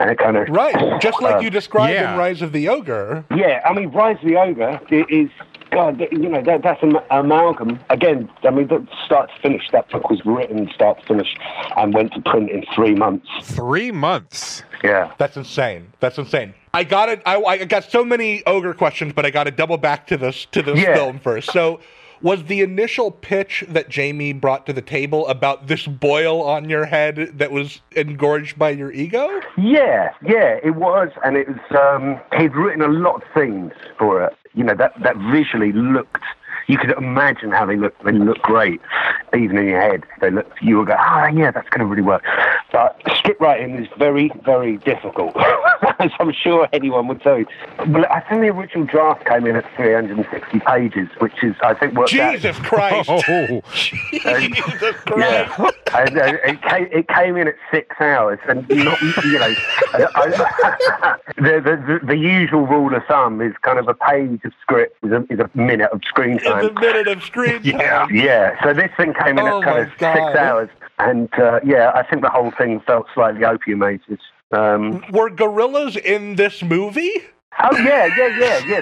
[0.00, 2.12] and it kind of Right, just like uh, you described yeah.
[2.12, 3.24] in Rise of the Ogre.
[3.34, 5.28] yeah, I mean, Rise of the Ogre is,
[5.70, 7.78] God, you know, that, that's an amalgam.
[7.90, 11.34] Again, I mean, the start to finish, that book was written start to finish
[11.76, 13.28] and went to print in three months.
[13.42, 14.62] Three months.
[14.82, 15.12] Yeah.
[15.18, 15.92] That's insane.
[16.00, 16.54] That's insane.
[16.74, 17.22] I got it.
[17.26, 20.46] I, I got so many ogre questions, but I got to double back to this
[20.52, 20.94] to this Yeah.
[20.94, 21.52] film first.
[21.52, 21.80] So,
[22.22, 26.86] was the initial pitch that Jamie brought to the table about this boil on your
[26.86, 29.28] head that was engorged by your ego?
[29.56, 31.58] Yeah, yeah, it was, and it was.
[31.70, 34.36] Um, he'd written a lot of things for it.
[34.54, 36.22] You know that that visually looked.
[36.72, 37.94] You could imagine how they look.
[38.02, 38.80] They look great,
[39.36, 40.04] even in your head.
[40.22, 40.62] They looked.
[40.62, 42.24] You would go, ah, yeah, that's going to really work.
[42.72, 45.36] But script writing is very, very difficult,
[45.98, 47.46] as I'm sure anyone would tell you.
[47.88, 51.98] Well, I think the original draft came in at 360 pages, which is, I think,
[51.98, 52.08] out.
[52.08, 53.10] Jesus Christ!
[53.28, 55.18] Oh, Jesus Christ!
[55.18, 59.54] Yeah, and, uh, it, came, it came in at six hours, and not, you know,
[59.92, 60.72] I,
[61.36, 64.96] the, the the the usual rule of thumb is kind of a page of script
[65.04, 66.80] is a, is a minute of screen It's a time.
[66.80, 68.14] minute of screen time.
[68.14, 70.14] Yeah, so this thing came in Oh at kind of God.
[70.14, 74.18] six hours, and uh, yeah, I think the whole thing felt slightly opiumated.
[74.52, 77.12] Um, Were Gorillaz in this movie?
[77.62, 78.80] Oh yeah, yeah, yeah, yeah.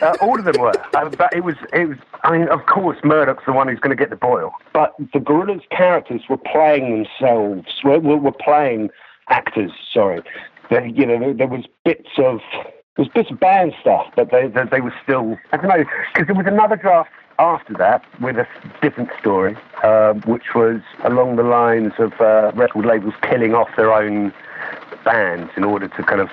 [0.00, 1.98] Uh, all of them were, uh, but it was, it was.
[2.24, 4.52] I mean, of course, Murdoc's the one who's going to get the boil.
[4.72, 7.66] But the gorillas' characters were playing themselves.
[7.84, 8.90] Were, were, were playing
[9.28, 9.70] actors.
[9.92, 10.20] Sorry,
[10.70, 12.40] they, you know, there, there was bits of
[12.96, 15.36] there was bits of band stuff, but they they, they were still.
[15.52, 18.46] I don't know because there was another draft after that with a
[18.80, 23.92] different story, uh, which was along the lines of uh, record labels killing off their
[23.92, 24.32] own
[25.04, 26.28] bands in order to kind of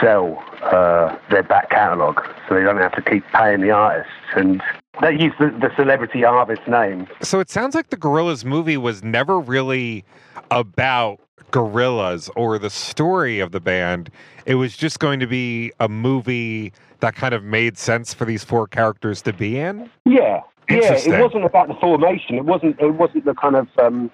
[0.00, 4.12] sell uh, their back catalogue so they don't have to keep paying the artists.
[4.34, 4.62] And
[5.00, 7.06] they use the, the celebrity artist name.
[7.22, 10.04] so it sounds like the Gorillaz movie was never really
[10.50, 14.10] about Gorillaz or the story of the band.
[14.46, 18.44] It was just going to be a movie that kind of made sense for these
[18.44, 19.90] four characters to be in.
[20.04, 20.40] Yeah.
[20.68, 22.36] Yeah, it wasn't about the formation.
[22.36, 22.80] It wasn't.
[22.80, 24.10] It wasn't the kind of um,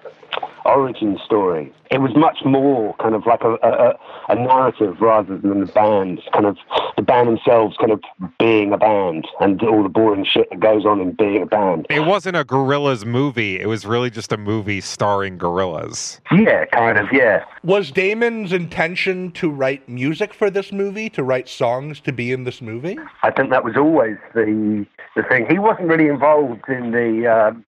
[0.65, 1.73] origin story.
[1.89, 3.93] It was much more kind of like a, a,
[4.29, 6.21] a narrative rather than the band.
[6.33, 6.57] Kind of
[6.95, 8.01] the band themselves, kind of
[8.39, 11.87] being a band, and all the boring shit that goes on in being a band.
[11.89, 13.59] It wasn't a Gorillaz movie.
[13.59, 16.19] It was really just a movie starring Gorillaz.
[16.31, 17.07] Yeah, kind of.
[17.11, 17.43] Yeah.
[17.63, 22.43] Was Damon's intention to write music for this movie, to write songs to be in
[22.45, 22.97] this movie?
[23.23, 25.45] I think that was always the the thing.
[25.49, 27.65] He wasn't really involved in the um,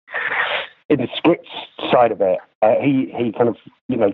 [0.90, 1.48] in the script
[1.92, 2.40] side of it.
[2.62, 4.14] Uh, he he kind of you know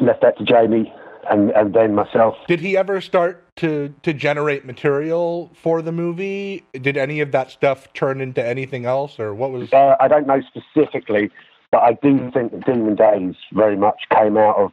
[0.00, 0.92] left that to Jamie
[1.30, 2.36] and and then myself.
[2.46, 6.64] Did he ever start to to generate material for the movie?
[6.72, 9.72] Did any of that stuff turn into anything else, or what was?
[9.72, 11.30] Uh, I don't know specifically,
[11.70, 14.72] but I do think that Demon Days very much came out of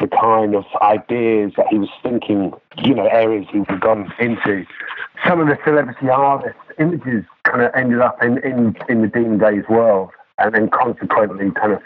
[0.00, 4.12] the kind of ideas that he was thinking, you know, areas he would have gone
[4.18, 4.66] into.
[5.26, 9.38] Some of the celebrity artist images kind of ended up in, in, in the Demon
[9.38, 11.82] Days world, and then consequently, kind of,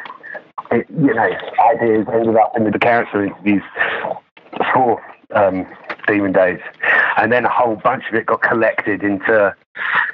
[0.71, 1.31] it, you know,
[1.75, 3.63] ideas ended up in the character interviews
[4.73, 5.03] for
[5.35, 5.67] um,
[6.07, 6.61] Demon Days,
[7.17, 9.55] and then a whole bunch of it got collected into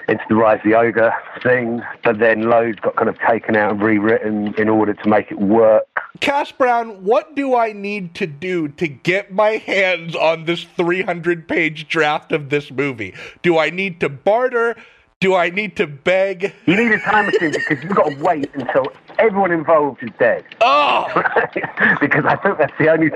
[0.08, 3.72] into the Rise of the Ogre thing, but then loads got kind of taken out
[3.72, 5.86] and rewritten in order to make it work.
[6.20, 11.48] Cass Browne, what do I need to do to get my hands on this 300
[11.48, 13.14] page draft of this movie?
[13.42, 14.76] Do I need to barter?
[15.20, 16.52] Do I need to beg?
[16.66, 18.86] You need a time machine because you've got to wait until
[19.18, 20.44] everyone involved is dead.
[20.60, 21.06] Oh!
[22.00, 23.10] because I think that's the only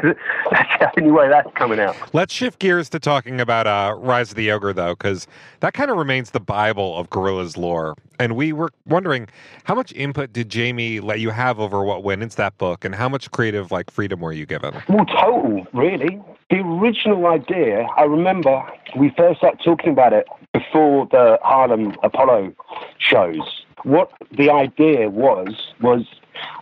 [0.50, 1.96] that's the only way that's coming out.
[2.12, 5.26] Let's shift gears to talking about uh, Rise of the Ogre, though, because
[5.60, 7.94] that kind of remains the Bible of Gorilla's lore.
[8.18, 9.28] And we were wondering
[9.64, 12.94] how much input did Jamie let you have over what went into that book, and
[12.94, 14.74] how much creative like freedom were you given?
[14.88, 16.20] Well, total, really.
[16.50, 18.62] The original idea, I remember
[18.96, 22.54] we first started talking about it before the Harlem Apollo
[22.98, 23.64] shows.
[23.84, 26.04] What the idea was, was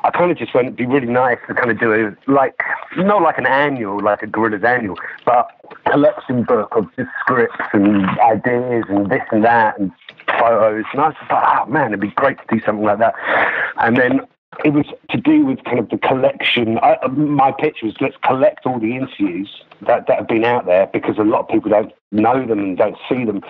[0.05, 2.61] I kind of just went, it'd be really nice to kind of do a, like,
[2.97, 7.57] not like an annual, like a Gorillaz annual, but a collection book of just scripts
[7.73, 9.93] and ideas and this and that and
[10.39, 10.85] photos.
[10.93, 13.15] And I was like, oh man, it'd be great to do something like that.
[13.79, 14.21] And then
[14.65, 16.79] it was to do with kind of the collection.
[16.79, 20.87] I, my pitch was let's collect all the interviews that, that have been out there
[20.93, 23.43] because a lot of people don't know them and don't see them,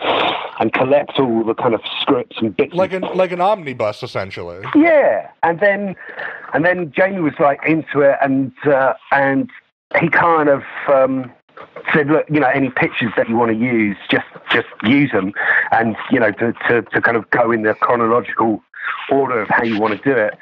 [0.58, 2.74] and collect all the kind of scripts and bits.
[2.74, 4.64] Like an like an omnibus, essentially.
[4.74, 5.94] yeah, and then
[6.52, 9.50] and then Jamie was like into it, and uh, and
[10.00, 11.32] he kind of um,
[11.92, 15.32] said, look, you know, any pictures that you want to use, just just use them,
[15.72, 18.62] and you know, to to, to kind of go in the chronological
[19.10, 20.34] order of how you want to do it.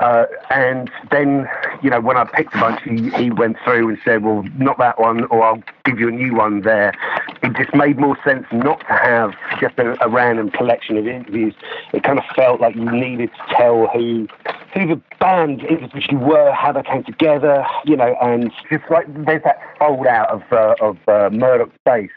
[0.00, 1.46] Uh, and then
[1.82, 4.78] you know, when I picked a bunch, he, he went through and said, well, not
[4.78, 6.94] that one, or I'll give you a new one there.
[7.42, 11.54] It just made more sense not to have just a, a random collection of interviews.
[11.92, 14.28] It kind of felt like you needed to tell who
[14.74, 19.42] who the band individually were, how they came together, you know, and just like there's
[19.42, 22.10] that fold out of uh, of uh, Murdoc's face,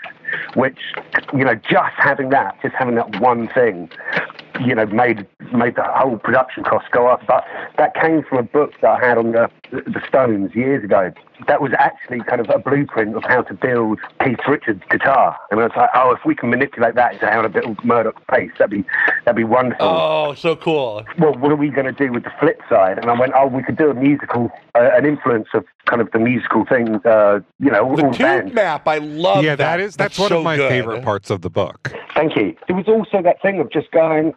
[0.53, 0.77] which
[1.33, 3.89] you know, just having that, just having that one thing,
[4.61, 7.25] you know, made made the whole production cost go up.
[7.27, 7.43] But
[7.77, 11.11] that came from a book that I had on the the Stones years ago.
[11.47, 15.35] That was actually kind of a blueprint of how to build Keith Richards' guitar.
[15.51, 18.21] And I was like, oh, if we can manipulate that into how to build Murdoc's
[18.31, 18.85] bass, that'd be
[19.25, 19.85] that'd be wonderful.
[19.85, 21.03] Oh, so cool.
[21.19, 22.97] Well, what are we going to do with the flip side?
[22.99, 26.09] And I went, oh, we could do a musical, uh, an influence of kind of
[26.11, 28.53] the musical thing, uh, you know, all The the tube bands.
[28.53, 29.77] map, I love yeah, that.
[29.77, 30.69] that is that's, one so of my good.
[30.69, 31.91] favorite parts of the book.
[32.15, 32.55] Thank you.
[32.67, 34.33] There was also that thing of just going,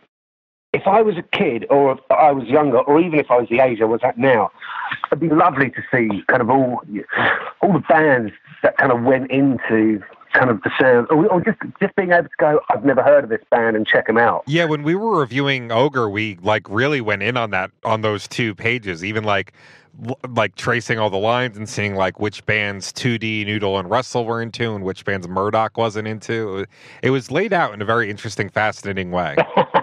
[0.73, 3.61] if I was a kid or I was younger or even if I was the
[3.61, 4.51] age I was at now,
[5.07, 6.83] it'd be lovely to see kind of all
[7.63, 10.03] all the bands that kind of went into
[10.35, 13.25] kind of the sound or, or just just being able to go, I've never heard
[13.25, 14.45] of this band and check them out.
[14.47, 18.29] Yeah, when we were reviewing Ogre, we like really went in on that on those
[18.29, 19.55] two pages, even like
[20.29, 24.41] like tracing all the lines and seeing like which bands 2D Noodle and Russell were
[24.41, 26.67] into and which bands Murdoc wasn't into.
[27.03, 29.37] It was laid out in a very interesting, fascinating way.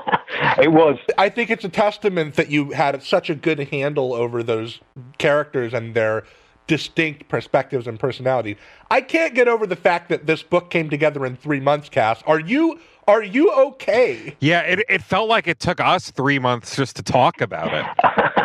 [0.62, 4.44] It was I think it's a testament that you had such a good handle over
[4.44, 4.80] those
[5.18, 6.24] characters and their
[6.68, 8.58] distinct perspectives and personalities.
[8.90, 12.24] I can't get over the fact that this book came together in three months, Cass.
[12.26, 14.36] Are you are you okay?
[14.40, 18.45] yeah, it it felt like it took us three months just to talk about it.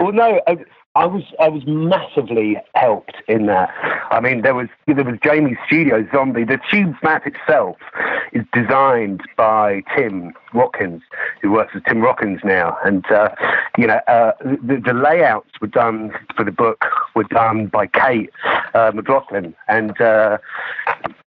[0.00, 0.56] well, no, I,
[0.96, 3.70] I was I was massively helped in that.
[4.10, 6.42] I mean, there was there was Jamie's studio zombie.
[6.42, 7.76] The tube map itself
[8.32, 11.02] is designed by Tim Watkins,
[11.42, 13.28] who works with Tim Rockins now, and uh,
[13.78, 16.84] you know uh, the, the layouts were done for the book
[17.14, 18.30] were done by Kate
[18.74, 19.94] uh, McLaughlin, and.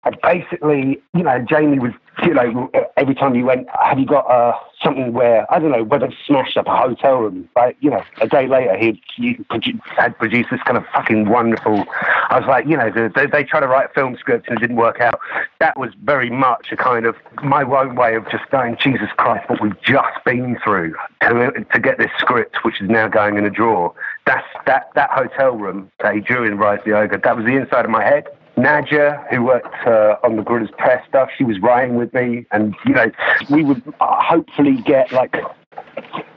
[0.05, 1.91] And basically, you know, Jamie was,
[2.23, 5.83] you know, every time you went, have you got uh, something where, I don't know,
[5.83, 7.49] whether smashed up a hotel room?
[7.53, 9.01] But, you know, a day later, he
[9.49, 11.85] produ- had produced this kind of fucking wonderful.
[12.29, 15.01] I was like, you know, they, they to write film scripts and it didn't work
[15.01, 15.19] out.
[15.59, 19.49] That was very much a kind of my own way of just going, Jesus Christ,
[19.49, 23.45] what we've just been through to, to get this script, which is now going in
[23.45, 23.93] a drawer.
[24.25, 27.45] That's that, that hotel room that he drew in Rise of the Ogre, that was
[27.45, 28.27] the inside of my head.
[28.59, 32.75] Nadja, who worked uh, on the Gorillaz Press stuff, she was writing with me, and
[32.85, 33.11] you know,
[33.49, 35.35] we would uh, hopefully get like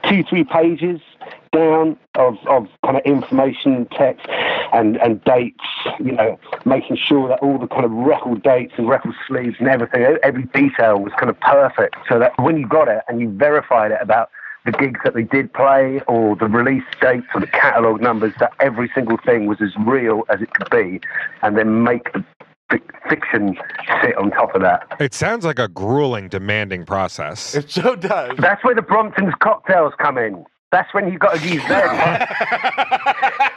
[0.08, 1.00] two, three pages
[1.52, 4.26] down of, of kind of information, text,
[4.72, 5.64] and, and dates.
[5.98, 9.68] You know, making sure that all the kind of record dates and record sleeves and
[9.68, 13.30] everything, every detail was kind of perfect, so that when you got it and you
[13.30, 14.30] verified it about
[14.64, 18.52] the gigs that they did play or the release dates or the catalogue numbers, that
[18.60, 21.00] every single thing was as real as it could be,
[21.42, 22.24] and then make the
[22.70, 23.56] fic- fiction
[24.02, 24.86] sit on top of that.
[25.00, 27.54] It sounds like a grueling, demanding process.
[27.54, 28.36] It so does.
[28.38, 30.44] That's where the Brompton's cocktails come in.
[30.70, 32.28] That's when you've got to use them.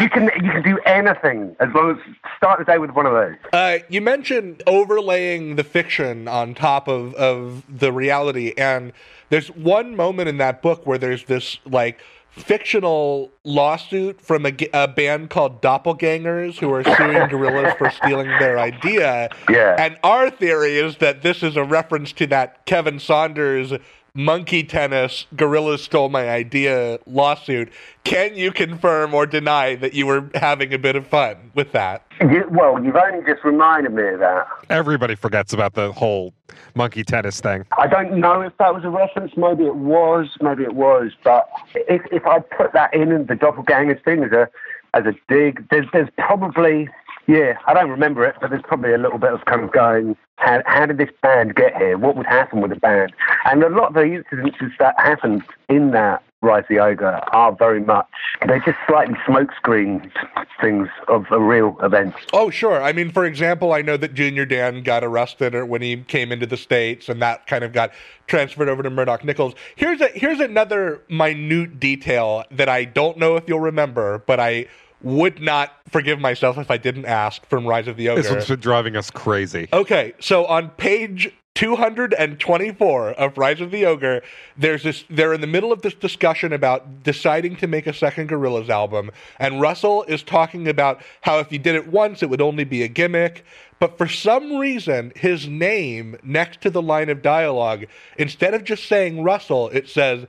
[0.00, 1.96] you can you can do anything as long as
[2.36, 3.36] start the day with one of those.
[3.52, 8.92] Uh, you mentioned overlaying the fiction on top of, of the reality, and
[9.28, 15.30] there's one moment in that book where there's this like fictional lawsuit from a band
[15.30, 19.28] called Doppelgangers who are suing Gorillaz for stealing their idea.
[19.48, 19.76] Yeah.
[19.78, 23.72] And our theory is that this is a reference to that Kevin Saunders
[24.14, 27.70] monkey tennis Gorillaz stole my idea lawsuit.
[28.04, 32.06] Can you confirm or deny that you were having a bit of fun with that?
[32.20, 34.46] You, well, you've only just reminded me of that.
[34.68, 36.34] Everybody forgets about the whole
[36.74, 37.64] monkey tennis thing.
[37.78, 39.32] I don't know if that was a reference.
[39.36, 40.36] Maybe it was.
[40.40, 41.12] Maybe it was.
[41.24, 44.48] But if if I put that in and the doppelgangers thing as a
[44.94, 46.88] as a dig, there's there's probably
[47.26, 47.58] yeah.
[47.66, 50.16] I don't remember it, but there's probably a little bit of kind of going.
[50.36, 51.98] How, how did this band get here?
[51.98, 53.12] What would happen with the band?
[53.44, 57.52] And a lot of the incidences that happened in that Rise of the Ogre are
[57.52, 58.06] very much
[58.46, 60.10] they're just slightly smokescreen
[60.58, 62.14] things of a real event.
[62.32, 62.82] Oh, sure.
[62.82, 66.46] I mean, for example, I know that Junior Dan got arrested when he came into
[66.46, 67.92] the states, and that kind of got
[68.26, 69.54] transferred over to Murdoc Niccals.
[69.76, 74.66] Here's a here's another minute detail that I don't know if you'll remember, but I
[75.02, 78.22] would not forgive myself if I didn't ask from Rise of the Ogre.
[78.22, 79.68] This one's been driving us crazy.
[79.72, 84.22] Okay, so on page 224 of Rise of the Ogre,
[84.56, 88.30] there's this they're in the middle of this discussion about deciding to make a second
[88.30, 92.40] Gorillaz album, and Russell is talking about how if you did it once it would
[92.40, 93.44] only be a gimmick,
[93.78, 97.86] but for some reason his name next to the line of dialogue,
[98.16, 100.26] instead of just saying Russell, it says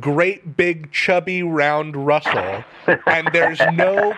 [0.00, 2.64] great big chubby round Russell,
[3.06, 4.14] and there's no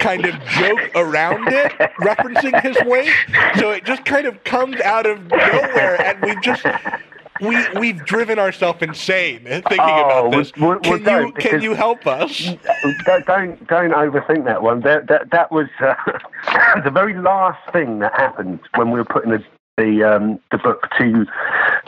[0.00, 3.12] kind of joke around it referencing his weight.
[3.58, 6.64] So it just kind of comes out of nowhere, and we just
[7.40, 10.52] we we've driven ourselves insane thinking Oh, about this.
[10.56, 12.38] well, well, can you can you help us?
[13.06, 14.80] don't don't don't overthink that one.
[14.80, 15.94] That that, that was uh,
[16.84, 19.42] the very last thing that happened when we were putting the
[19.76, 21.26] the, um, the book to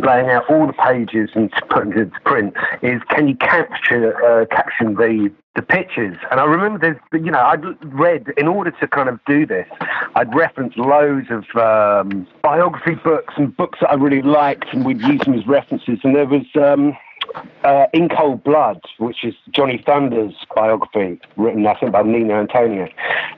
[0.00, 2.54] laying out all the pages and putting it to print.
[2.82, 6.16] Is can you capture uh, caption the the pictures?
[6.30, 7.62] And I remember there's you know I'd
[7.92, 9.68] read in order to kind of do this,
[10.14, 15.02] I'd referenced loads of um, biography books and books that I really liked, and we'd
[15.02, 15.98] use them as references.
[16.02, 16.46] And there was.
[16.56, 16.96] Um,
[17.64, 22.88] uh, In Cold Blood, which is Johnny Thunder's biography, written I think by Nina Antonia.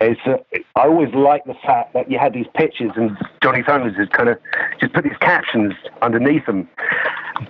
[0.01, 0.37] Is uh,
[0.75, 4.29] I always liked the fact that you had these pictures and Johnny Thunders just kind
[4.29, 4.39] of
[4.81, 6.69] just put these captions underneath them.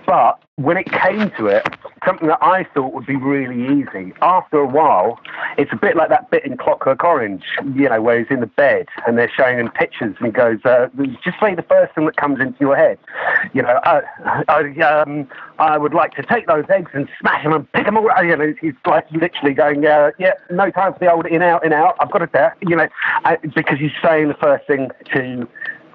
[0.05, 1.63] But when it came to it,
[2.03, 5.19] something that I thought would be really easy, after a while,
[5.55, 7.43] it's a bit like that bit in Clockwork Orange,
[7.75, 10.57] you know, where he's in the bed and they're showing him pictures and he goes,
[10.65, 10.87] uh,
[11.23, 12.97] just say the first thing that comes into your head.
[13.53, 14.01] You know, I,
[14.47, 15.29] I, um,
[15.59, 18.09] I would like to take those eggs and smash them and pick them all.
[18.23, 21.63] You know, he's like literally going, uh, yeah, no time for the old in out,
[21.63, 21.97] in out.
[21.99, 22.55] I've got it there.
[22.67, 22.87] You know,
[23.25, 25.47] I, because he's saying the first thing to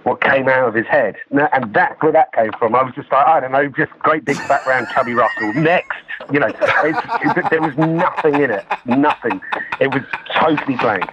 [0.05, 1.16] what came out of his head.
[1.30, 2.74] And that's where that came from.
[2.74, 5.53] I was just like, I don't know, just great big background chubby Russell.
[5.55, 5.98] Next,
[6.32, 8.64] you know, it's, it, there was nothing in it.
[8.86, 9.40] Nothing.
[9.80, 10.03] It was
[10.34, 11.05] totally blank.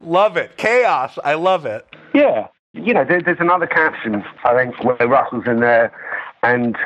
[0.00, 1.18] Love it, Cass.
[1.24, 1.86] I love it.
[2.14, 2.48] Yeah.
[2.72, 5.92] You know, there, there's another caption, I think, where Russell's in there,
[6.42, 6.76] and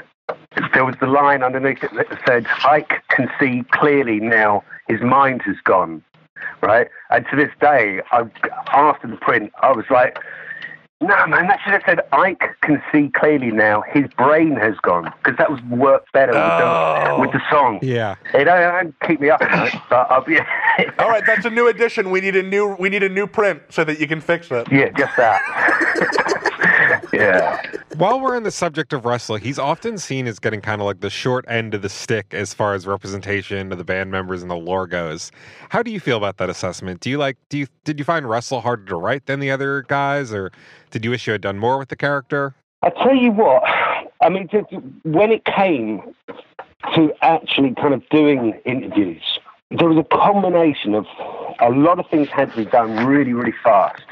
[0.74, 5.42] there was the line underneath it that said, Ike can see clearly now his mind
[5.42, 6.02] has gone.
[6.62, 6.88] Right?
[7.10, 8.24] And to this day, I,
[8.68, 10.18] after the print, I was like,
[11.00, 15.12] no, man, that should have said Ike can see clearly now his brain has gone
[15.22, 17.14] because that would work better with, Oh.
[17.16, 17.78] the, with the song.
[17.82, 18.16] Yeah.
[18.34, 20.38] It don't keep me up but I'll be.
[20.98, 22.10] All right, that's a new edition.
[22.10, 24.66] We need a new we need a new print so that you can fix it.
[24.72, 25.40] yeah, just that.
[27.12, 27.60] yeah.
[27.96, 31.00] While we're on the subject of Russell, he's often seen as getting kind of like
[31.00, 34.50] the short end of the stick as far as representation of the band members and
[34.50, 35.30] the lore goes.
[35.70, 37.00] How do you feel about that assessment?
[37.00, 39.82] Do you like do you did you find Russell harder to write than the other
[39.82, 40.52] guys or
[40.90, 42.54] did you wish you had done more with the character?
[42.82, 43.64] I tell you what,
[44.22, 44.48] I mean,
[45.02, 46.14] when it came
[46.94, 49.40] to actually kind of doing interviews,
[49.70, 51.06] there was a combination of
[51.60, 54.02] a lot of things had to be done really, really fast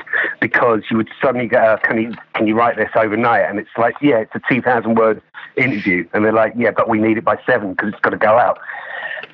[0.40, 3.48] because you would suddenly go, can you can you write this overnight?
[3.48, 5.22] And it's like, yeah, it's a two thousand word
[5.56, 8.18] interview, and they're like, yeah, but we need it by seven because it's got to
[8.18, 8.58] go out.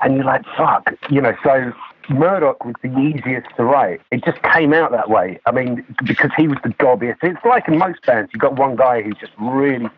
[0.01, 1.73] And you're like, fuck, you know, so
[2.09, 4.01] Murdoc was the easiest to write.
[4.13, 5.41] It just came out that way.
[5.47, 7.17] I mean, because he was the gobbiest.
[7.23, 9.89] It's like in most bands, you've got one guy who just really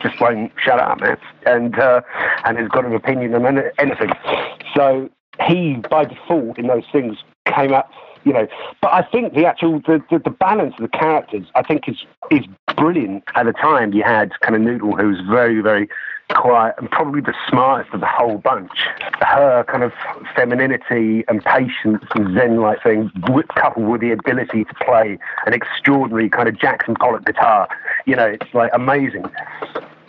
[0.00, 2.02] just won't shut up, man, and uh,
[2.44, 4.12] and has got an opinion on anything.
[4.76, 5.10] So
[5.46, 7.90] he, by default, in those things, came up.
[8.24, 8.46] You know,
[8.80, 12.04] but I think the actual the, the, the balance of the characters, I think, is
[12.30, 13.24] is brilliant.
[13.34, 15.88] At the time, you had kind of Noodle, who was very very
[16.34, 18.70] quiet and probably the smartest of the whole bunch.
[19.20, 19.92] Her kind of
[20.34, 23.10] femininity and patience and zen-like thing,
[23.56, 27.68] coupled with the ability to play an extraordinary kind of Jackson Pollock guitar,
[28.06, 29.24] you know, it's like amazing.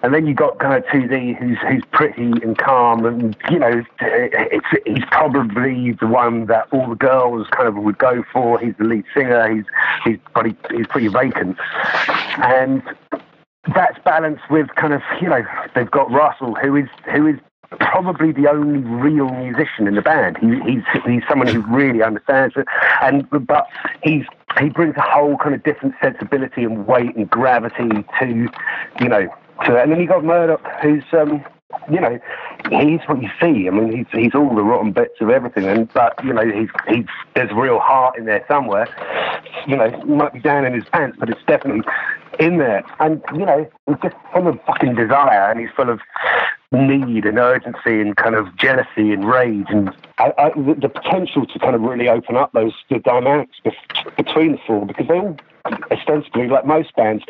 [0.04, 3.84] And then you got kind of 2D, who's who's pretty and calm, and you know,
[4.02, 8.60] it's he's probably the one that all the girls kind of would go for.
[8.60, 9.56] He's the lead singer.
[9.56, 9.66] He's
[10.04, 11.58] he's but he, he's pretty vacant,
[12.44, 12.84] and
[13.74, 15.42] that's balanced with kind of you know
[15.74, 17.40] they've got Russell, who is who is
[17.80, 20.38] probably the only real musician in the band.
[20.38, 22.68] He, he's he's someone who really understands it,
[23.02, 23.68] and but
[24.04, 24.26] he's
[24.60, 28.50] he brings a whole kind of different sensibility and weight and gravity to
[29.00, 29.34] you know
[29.66, 31.44] to and then you got Murdoc, who's um
[31.92, 32.20] you know
[32.70, 33.68] he's what you see.
[33.68, 36.70] I mean he's he's all the rotten bits of everything, and but you know he's
[36.88, 37.06] he's
[37.36, 38.88] there's a real heart in there somewhere.
[39.68, 41.84] You know, it might be down in his pants, but it's definitely
[42.40, 42.84] in there.
[43.00, 46.00] And, you know, he's just full of fucking desire and he's full of
[46.72, 51.46] need and urgency and kind of jealousy and rage and I, I, the, the potential
[51.46, 55.20] to kind of really open up those the dynamics bef- between the four because they
[55.20, 55.38] all
[55.92, 57.24] ostensibly like most bands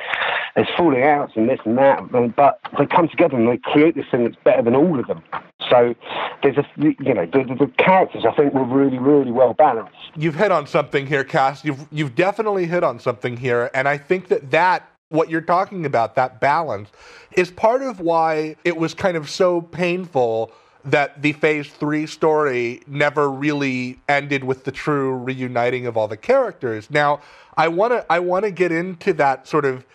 [0.55, 4.05] there's falling outs and this and that but they come together and they create this
[4.09, 5.21] thing that's better than all of them
[5.69, 5.93] so
[6.41, 9.97] there's a you know the, the, the characters I think were really really well balanced
[10.15, 11.65] You've hit on something here, Cass.
[11.65, 15.85] You've you've definitely hit on something here, and I think that that what you're talking
[15.85, 16.89] about, that balance,
[17.33, 20.51] is part of why it was kind of so painful
[20.83, 26.17] that the phase three story never really ended with the true reuniting of all the
[26.17, 26.89] characters.
[26.89, 27.21] Now,
[27.55, 29.85] I want to I want to get into that sort of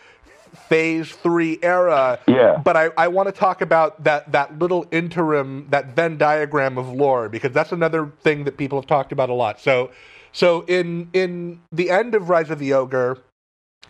[0.68, 2.18] phase three era.
[2.26, 2.56] Yeah.
[2.64, 6.88] But I, I want to talk about that, that little interim, that Venn diagram of
[6.88, 9.60] lore, because that's another thing that people have talked about a lot.
[9.60, 9.90] So,
[10.32, 13.18] so in in the end of Rise of the Ogre,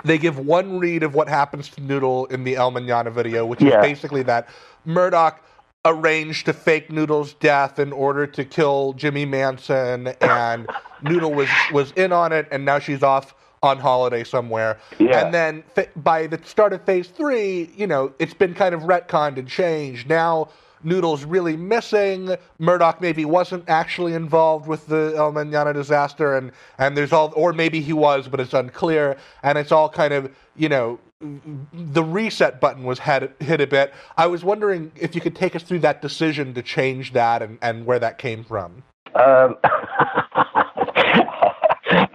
[0.05, 3.61] they give one read of what happens to Noodle in the El Manana video, which
[3.61, 3.81] Yeah.
[3.81, 4.49] is basically that
[4.85, 5.43] Murdoc
[5.85, 10.69] arranged to fake Noodle's death in order to kill Jimmy Manson, and
[11.03, 14.79] Noodle was was in on it, and now she's off on holiday somewhere.
[14.99, 15.25] Yeah.
[15.25, 15.65] And then
[15.97, 20.09] by the start of phase three, you know, it's been kind of retconned and changed.
[20.09, 20.49] Now
[20.89, 22.37] Noodle's really missing.
[22.59, 27.53] Murdoc maybe wasn't actually involved with the El Manana disaster, and and there's all, or
[27.53, 29.17] maybe he was, but it's unclear.
[29.43, 33.93] And it's all kind of, you know, the reset button was had, hit a bit.
[34.17, 37.59] I was wondering if you could take us through that decision to change that and,
[37.61, 38.83] and where that came from.
[39.15, 39.57] Um,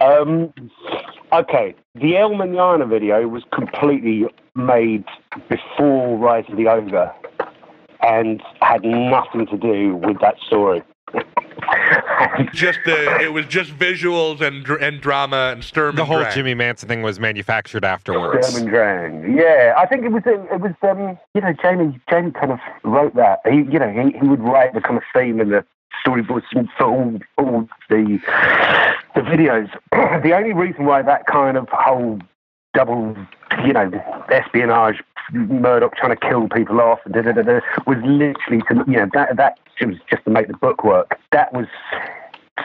[0.00, 0.52] um,
[1.32, 5.04] okay, the El Manana video was completely made
[5.48, 7.12] before Rise of the Ogre
[8.04, 10.82] and had nothing to do with that story.
[12.52, 16.34] Just the, it was just visuals and and drama and Sturm The and whole Drang.
[16.34, 18.48] Jimmy Manson thing was manufactured afterwards.
[18.48, 19.36] Sturm and Drang.
[19.36, 20.22] Yeah, I think it was.
[20.26, 20.72] It was.
[20.82, 22.00] Um, you know, Jamie.
[22.10, 23.40] Jamie kind of wrote that.
[23.48, 25.64] He, you know, he, he would write the kind of theme and the
[26.04, 26.42] storyboards
[26.76, 28.18] for all, all the
[29.14, 29.70] the videos.
[30.22, 32.18] the only reason why that kind of whole
[32.74, 33.16] double,
[33.64, 33.90] you know,
[34.30, 35.02] espionage,
[35.32, 39.08] Murdoc trying to kill people off, da, da, da, da, was literally to, you know,
[39.14, 41.18] that that was just to make the book work.
[41.32, 41.66] That was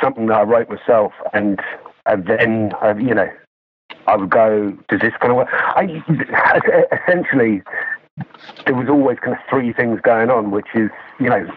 [0.02, 1.60] something that I wrote myself, and
[2.06, 3.30] and then uh, you know,
[4.08, 5.50] I would go, does this kind of work?
[5.52, 6.04] I,
[6.92, 7.62] essentially,
[8.66, 10.90] there was always kind of three things going on, which is,
[11.20, 11.48] you know,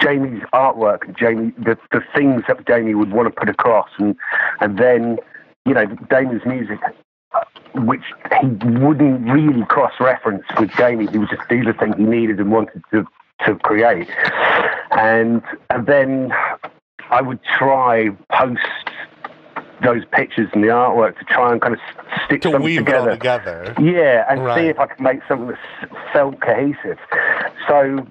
[0.00, 4.16] Jamie's artwork, Jamie, the, the things that Jamie would want to put across, and
[4.60, 5.18] and then,
[5.66, 6.78] you know, Damon's music,
[7.74, 8.02] which
[8.40, 8.46] he
[8.80, 11.06] wouldn't really cross-reference with Jamie.
[11.10, 13.06] He would just do the thing he needed and wanted to
[13.46, 14.08] to create,
[14.90, 16.32] and and then
[17.10, 18.58] I would try post
[19.80, 21.80] those pictures and the artwork to try and kind of
[22.24, 23.10] stick to something together.
[23.10, 23.74] it all together.
[23.80, 24.62] Yeah, and Right.
[24.62, 25.58] see if I could make something that
[26.12, 26.98] felt cohesive.
[27.68, 28.04] So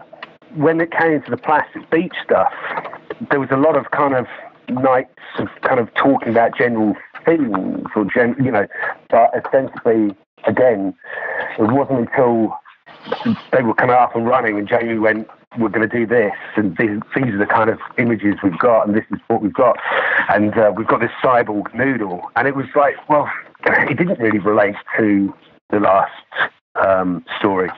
[0.56, 2.54] when it came to the plastic beach stuff,
[3.30, 4.28] there was a lot of kind of
[4.70, 6.96] nights of kind of talking about general
[7.28, 8.08] things or
[8.40, 8.68] you know,
[9.10, 10.16] but ostensibly,
[10.46, 10.96] again,
[11.60, 12.58] it wasn't until
[13.52, 16.76] they were of up and running and Jamie went, we're going to do this and
[16.78, 19.78] these, these are the kind of images we've got and this is what we've got.
[20.30, 22.22] And uh, we've got this cyborg noodle.
[22.36, 23.30] And it was like well
[23.66, 25.34] it didn't really relate to
[25.70, 26.12] the last
[26.76, 27.70] um, story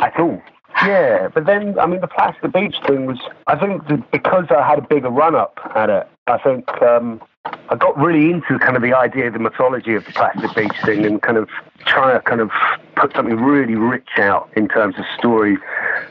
[0.00, 0.40] at all.
[0.84, 4.78] Yeah but then I mean the plastic beach thing was I think because I had
[4.78, 7.20] a bigger run up at it I think um,
[7.68, 10.76] I got really into kind of the idea of the mythology of the plastic beach
[10.84, 11.48] thing and kind of
[11.86, 12.50] trying to kind of
[12.94, 15.56] put something really rich out in terms of story.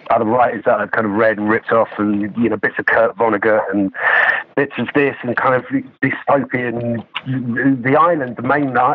[0.10, 2.86] Other writers that I've kind of read and ripped off, and you know bits of
[2.86, 3.92] Kurt Vonnegut and
[4.56, 5.66] bits of this, and kind of
[6.02, 7.06] dystopian.
[7.26, 8.94] The island, the main uh,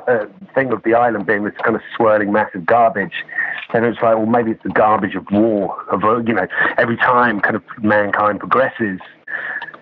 [0.55, 3.25] thing of the island being this kind of swirling mass of garbage.
[3.73, 5.77] And it's like, well, maybe it's the garbage of war.
[5.91, 6.47] Of uh, you know,
[6.79, 9.01] every time kind of mankind progresses,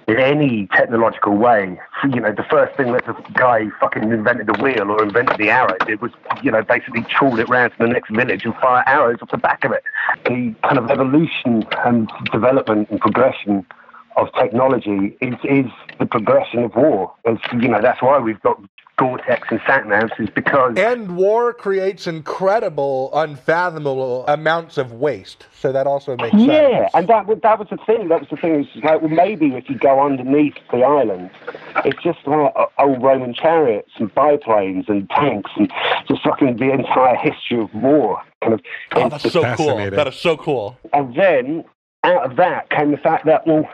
[0.08, 1.78] in any technological way.
[2.02, 5.36] You know, the first thing that the guy who fucking invented the wheel or invented
[5.36, 8.54] the arrow did was, you know, basically trawl it round to the next village and
[8.54, 9.84] fire arrows off the back of it.
[10.24, 13.66] The kind of evolution and development and progression
[14.16, 17.14] of technology is, is the progression of war.
[17.26, 18.58] It's, you know, that's why we've got
[18.98, 25.46] Gore-Tex and sat-navs is because And war creates incredible, unfathomable amounts of waste.
[25.52, 26.48] So that also makes Yeah, sense.
[26.48, 28.08] Yeah, and that was that was the thing.
[28.08, 28.66] That was the thing.
[28.74, 31.30] It's like, well, maybe if you go underneath the island,
[31.84, 35.72] it's just like uh, old Roman chariots and biplanes and tanks and
[36.08, 38.20] just fucking the entire history of war.
[38.42, 38.60] Kind of.
[38.92, 39.76] Oh, that's so cool.
[39.90, 40.76] That is so cool.
[40.92, 41.64] And then
[42.04, 43.68] out of that came the fact that well,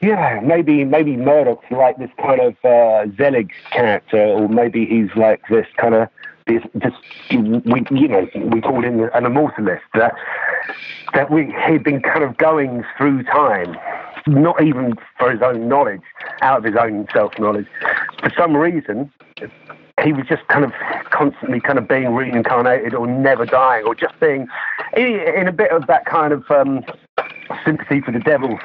[0.00, 5.42] yeah, maybe maybe Murdoc's like this kind of uh, Zelig character, or maybe he's like
[5.48, 6.08] this kind of
[6.46, 6.92] this this
[7.30, 10.14] we you know we call him an immortalist that
[11.14, 13.76] that we he'd been kind of going through time,
[14.26, 16.02] not even for his own knowledge,
[16.42, 17.66] out of his own self knowledge.
[18.20, 19.10] For some reason,
[20.04, 20.72] he was just kind of
[21.10, 24.46] constantly kind of being reincarnated or never dying or just being
[24.94, 26.84] in, a bit of that kind of um,
[27.64, 28.58] sympathy for the devil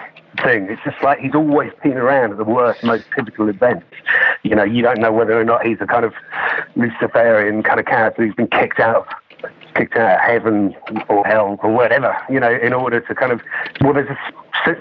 [0.46, 3.86] It's just like he's always been around at the worst, most pivotal events.
[4.44, 6.14] You know, you don't know whether or not he's a kind of
[6.76, 9.08] Luciferian kind of character who's been kicked out
[9.76, 10.76] kicked out of heaven
[11.08, 13.42] or hell or whatever, you know, in order to kind of,
[13.82, 14.10] well, there's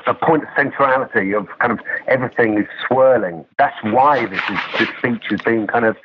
[0.06, 3.44] a point of centrality of kind of everything is swirling.
[3.58, 5.96] That's why this is, this speech is being kind of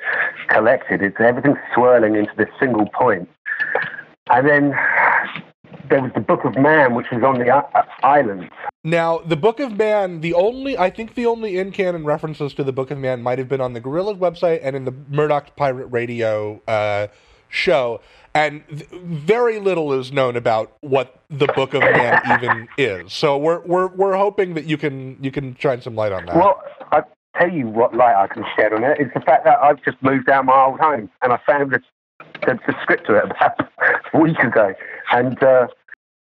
[0.47, 1.01] collected.
[1.01, 3.27] It's everything's swirling into this single point.
[4.29, 4.73] and then
[5.89, 7.65] there was the Book of Man, which was on the
[8.03, 8.49] island.
[8.83, 12.63] Now, the Book of Man, the only, I think the only in canon references to
[12.63, 15.55] the Book of Man might have been on the Gorillaz website and in the Murdoc
[15.55, 17.07] Pirate Radio uh,
[17.49, 18.01] show.
[18.33, 23.13] And th- very little is known about what the Book of Man even is.
[23.13, 26.35] So we're, we're, we're hoping that you can, you can shine some light on that.
[26.35, 26.61] Well,
[26.91, 27.03] I
[27.39, 28.97] tell you what light I can shed on it.
[28.99, 31.81] It's the fact that I've just moved out my old home and I found the,
[32.45, 33.59] the, the script to it about
[34.13, 34.73] a week ago.
[35.11, 35.67] And uh,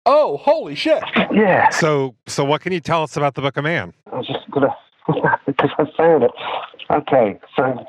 [0.05, 1.03] oh, holy shit.
[1.31, 3.93] yeah, So, so what can you tell us about the Book of Man?
[4.11, 4.75] I was just gonna
[5.45, 6.31] because I found it.
[6.89, 7.85] Okay, so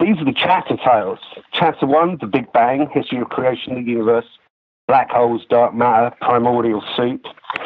[0.00, 1.18] these are the chapter titles.
[1.52, 4.26] Chapter one, the Big Bang, history of creation of the universe,
[4.88, 7.22] black holes, dark matter, primordial soup.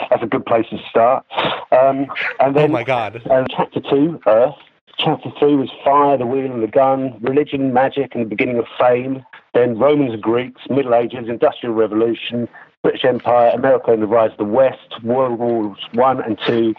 [0.09, 1.25] That's a good place to start.
[1.73, 2.07] Um,
[2.41, 3.23] and Oh my god.
[3.31, 4.55] uh, chapter two, Earth.
[4.99, 8.67] Chapter three was fire, the wheel, and the gun, religion, magic, and the beginning of
[8.79, 9.25] fame.
[9.55, 12.49] Then Romans and Greeks, Middle Ages, Industrial Revolution,
[12.83, 16.75] British Empire, America and the rise of the West, World Wars One and Two.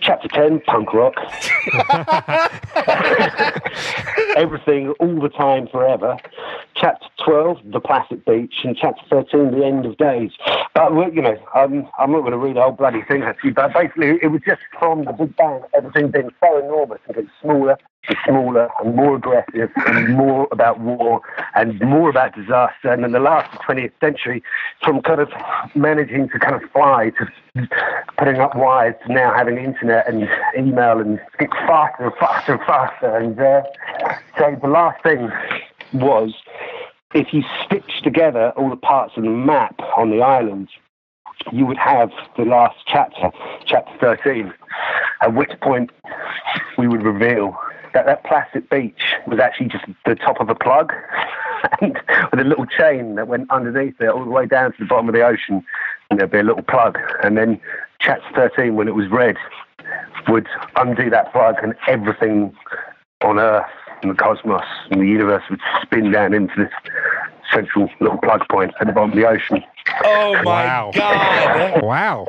[0.00, 1.14] Chapter ten, punk rock.
[4.36, 6.16] Everything, all the time, forever.
[6.74, 10.30] Chapter twelve, the plastic beach, and chapter thirteen, the end of days.
[10.76, 13.22] Uh, but you know, I'm I'm not going to read the whole bloody thing.
[13.54, 17.30] But basically, it was just from the Big Bang, everything being so enormous and getting
[17.42, 17.76] smaller
[18.24, 21.20] smaller and more aggressive and more about war
[21.54, 22.90] and more about disaster.
[22.90, 24.42] And in the last 20th century,
[24.82, 25.30] from kind of
[25.74, 27.68] managing to kind of fly to
[28.18, 32.62] putting up wires to now having internet and email and get faster and faster and
[32.62, 33.16] faster.
[33.16, 33.62] And uh,
[34.38, 35.30] so the last thing
[35.92, 36.34] was
[37.14, 40.68] if you stitch together all the parts of the map on the island,
[41.52, 43.30] you would have the last chapter,
[43.64, 44.52] chapter 13,
[45.22, 45.90] at which point
[46.78, 47.58] we would reveal
[47.94, 50.92] that that plastic beach was actually just the top of a plug
[51.80, 51.98] and
[52.30, 55.08] with a little chain that went underneath it all the way down to the bottom
[55.08, 55.64] of the ocean
[56.10, 57.60] and there'd be a little plug and then
[58.00, 59.36] chapter 13 when it was red
[60.28, 62.54] would undo that plug and everything
[63.22, 63.64] on earth
[64.02, 66.72] and the cosmos and the universe would spin down into this
[67.52, 69.62] central little plug point at the bottom of the ocean
[70.04, 70.90] Oh my Wow.
[70.94, 71.82] god.
[71.82, 72.28] Wow.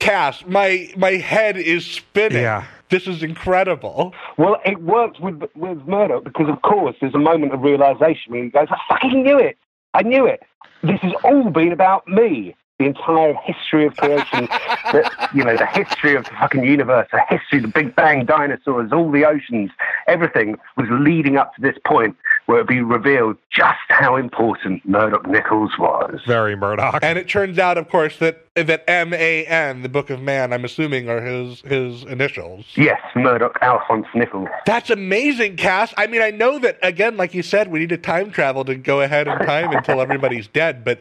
[0.00, 2.42] Cass, my my head is spinning.
[2.42, 2.64] Yeah.
[2.90, 4.14] This is incredible.
[4.38, 8.44] Well, it worked with with Murdoc because, of course, there's a moment of realization where
[8.44, 9.58] he goes, "I fucking knew it!
[9.94, 10.42] I knew it!
[10.82, 12.54] This has all been about me.
[12.78, 14.46] The entire history of creation,
[14.92, 18.24] the, you know, the history of the fucking universe, the history, of the Big Bang,
[18.24, 19.72] dinosaurs, all the oceans,
[20.06, 22.16] everything was leading up to this point
[22.48, 26.18] where it'd be revealed just how important Murdoc Niccals was.
[26.26, 27.00] Very Murdoc.
[27.02, 30.54] And it turns out, of course, that that M A N, the Book of Man,
[30.54, 32.64] I'm assuming are his his initials.
[32.74, 34.48] Yes, Murdoc Alphonse Niccals.
[34.64, 35.92] That's amazing, Cass.
[35.98, 38.76] I mean, I know that again, like you said, we need to time travel to
[38.76, 41.00] go ahead in time until everybody's dead, but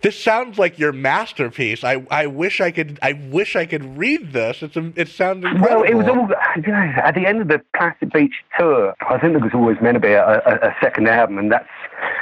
[0.00, 1.82] this sounds like your masterpiece.
[1.82, 4.62] I, I wish I could I wish I could read this.
[4.62, 5.80] It's a, it sounds incredible.
[5.80, 6.92] Well, it was all you know.
[7.02, 10.00] At the end of the Plastic Beach tour, I think there was always meant to
[10.00, 11.68] be a, a, a second album, and that's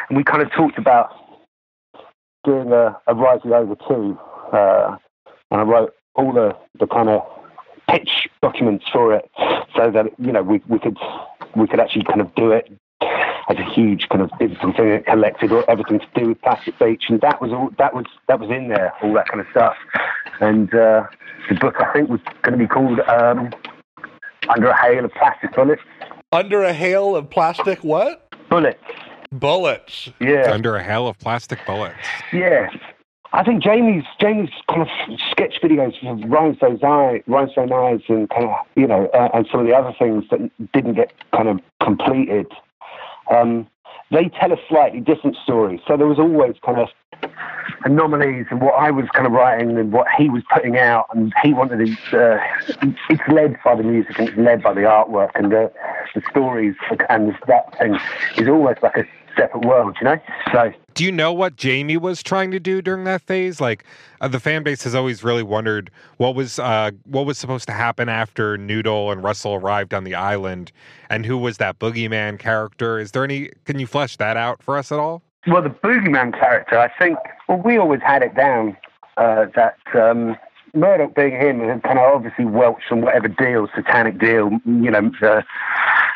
[0.08, 1.10] and we kind of talked about
[2.44, 4.18] doing a, a Rising Over two,
[4.52, 4.96] uh,
[5.50, 7.22] and I wrote all the the kind of
[7.90, 9.30] pitch documents for it,
[9.76, 10.96] so that you know we we could
[11.54, 12.70] we could actually kind of do it
[13.48, 16.78] as a huge kind of digital thing that collected all- everything to do with Plastic
[16.78, 19.46] Beach, and that was all that was that was in there, all that kind of
[19.50, 19.76] stuff.
[20.40, 21.04] And uh,
[21.48, 23.50] the book I think was going to be called um,
[24.48, 25.82] Under a Hail of Plastic Bullets.
[26.32, 28.28] Under a hail of plastic what?
[28.50, 28.82] Bullets.
[29.32, 30.10] Bullets.
[30.20, 31.94] Yeah, Under a hail of plastic bullets.
[32.32, 32.68] yeah.
[33.32, 34.88] I think Jamie's Jamie's kind of
[35.30, 39.60] sketch videos of Rhinestone's Eye, Rhinestone Eyes, and kind of you know, uh, and some
[39.60, 40.40] of the other things that
[40.72, 42.46] didn't get kind of completed.
[43.30, 43.66] Um,
[44.10, 45.82] they tell a slightly different story.
[45.86, 46.88] So there was always kind of
[47.84, 51.32] anomalies in what I was kind of writing and what he was putting out, and
[51.42, 52.34] he wanted to.
[52.34, 52.40] Uh,
[53.10, 55.72] it's led by the music and it's led by the artwork and the,
[56.14, 56.74] the stories,
[57.08, 57.98] and that thing
[58.36, 59.04] is almost like a
[59.36, 60.18] separate world, you know.
[60.52, 63.60] So Do you know what Jamie was trying to do during that phase?
[63.60, 63.84] Like,
[64.20, 67.72] uh, the fan base has always really wondered what was uh, what was supposed to
[67.72, 70.72] happen after Noodle and Russell arrived on the island,
[71.10, 72.98] and who was that boogeyman character?
[72.98, 73.50] Is there any?
[73.64, 75.22] Can you flesh that out for us at all?
[75.46, 77.18] Well, the boogeyman character, I think,
[77.48, 78.76] well, we always had it down
[79.16, 80.36] uh, that um,
[80.74, 85.10] Murdoc being him had kind of obviously welched on whatever deal, satanic deal, you know,
[85.22, 85.42] uh,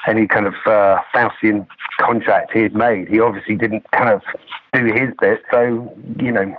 [0.07, 1.67] any kind of uh, Faustian
[1.99, 3.09] contract he had made.
[3.09, 4.23] He obviously didn't kind of
[4.73, 6.57] do his bit, so, you know,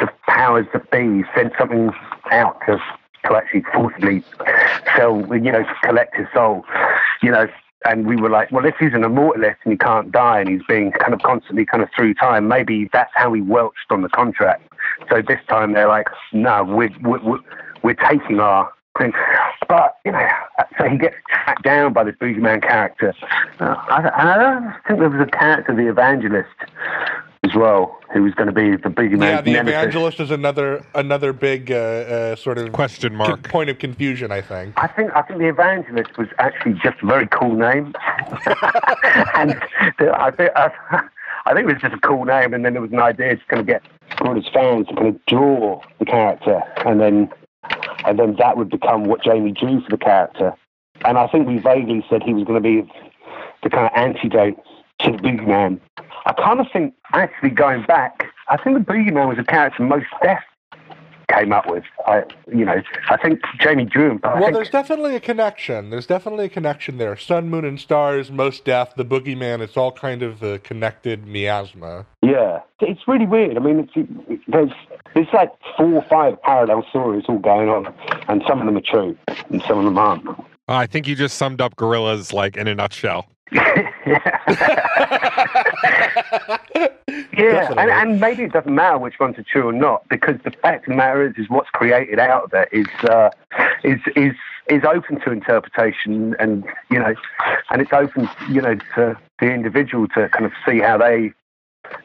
[0.00, 1.90] the powers that be sent something
[2.30, 2.78] out to,
[3.24, 4.22] to actually forcibly
[4.96, 6.64] sell, you know, collect his soul.
[7.22, 7.46] You know,
[7.84, 10.62] and we were like, well, if he's an immortalist and he can't die and he's
[10.68, 14.08] being kind of constantly kind of through time, maybe that's how he welched on the
[14.08, 14.62] contract.
[15.10, 17.38] So this time they're like, no, we're, we're,
[17.82, 19.12] we're taking our thing.
[19.68, 20.28] But, you know,
[20.78, 23.14] so he gets tracked down by this boogeyman character.
[23.58, 26.48] Uh, I, I don't think there was a character, the evangelist,
[27.42, 29.22] as well, who was going to be the boogeyman.
[29.22, 29.78] Yeah, the nemesis.
[29.78, 33.48] evangelist is another another big uh, uh, sort of Question mark.
[33.48, 34.30] point of confusion.
[34.30, 34.74] I think.
[34.76, 37.94] I think I think the evangelist was actually just a very cool name,
[39.34, 39.50] and
[39.98, 40.70] the, I think I,
[41.46, 43.44] I think it was just a cool name, and then there was an idea to
[43.46, 43.82] kind of get
[44.20, 47.30] all his fans to kind of draw the character, and then
[48.06, 50.54] and then that would become what Jamie drew for the character,
[51.04, 52.90] and I think we vaguely said he was going to be
[53.62, 54.56] the kind of antidote
[55.00, 55.80] to the boogeyman.
[56.26, 60.02] I kind of think actually going back, I think the boogeyman was a character Mos
[60.22, 60.38] Def
[61.32, 61.84] came up with.
[62.06, 64.18] I, you know, I think Jamie drew him.
[64.18, 65.90] But Well, think- there's definitely a connection.
[65.90, 67.16] There's definitely a connection there.
[67.16, 69.60] Sun, Moon, and Stars, Mos Def, The Boogeyman.
[69.60, 72.06] It's all kind of a connected miasma.
[72.22, 73.56] Yeah, it's really weird.
[73.56, 74.70] I mean, it's, it, there's
[75.14, 77.92] there's like four or five parallel stories all going on,
[78.28, 79.16] and some of them are true,
[79.50, 80.24] and some of them aren't.
[80.68, 83.26] I think you just summed up Gorillaz like in a nutshell.
[83.52, 84.40] Yeah,
[87.76, 90.86] and, and maybe it doesn't matter which ones are true or not, because the fact
[90.86, 93.30] of the matter is, is what's created out of it is uh,
[93.82, 94.34] is is
[94.68, 97.14] is open to interpretation, and you know,
[97.70, 101.32] and it's open, you know, to the individual to kind of see how they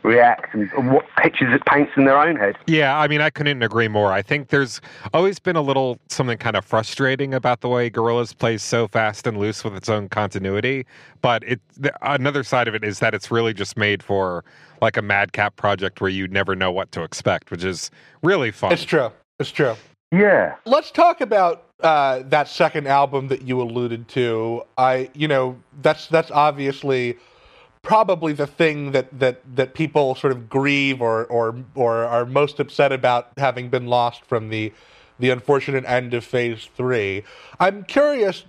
[0.03, 2.55] react and what pictures it paints in their own head.
[2.67, 4.11] Yeah, I mean, I couldn't agree more.
[4.11, 4.81] I think there's
[5.13, 9.27] always been a little something kind of frustrating about the way Gorillaz plays so fast
[9.27, 10.85] and loose with its own continuity.
[11.21, 14.43] But it the, another side of it is that it's really just made for
[14.81, 18.71] like a madcap project where you never know what to expect, which is really fun.
[18.71, 19.11] It's true.
[19.39, 19.75] It's true.
[20.11, 24.63] Yeah, Let's talk about uh, that second album that you alluded to.
[24.77, 27.17] I, you know, that's that's obviously
[27.85, 32.59] probably the thing that that that people sort of grieve or or or are most
[32.59, 34.73] upset about having been lost from the
[35.19, 37.23] the unfortunate end of Phase Three.
[37.59, 38.43] I'm curious.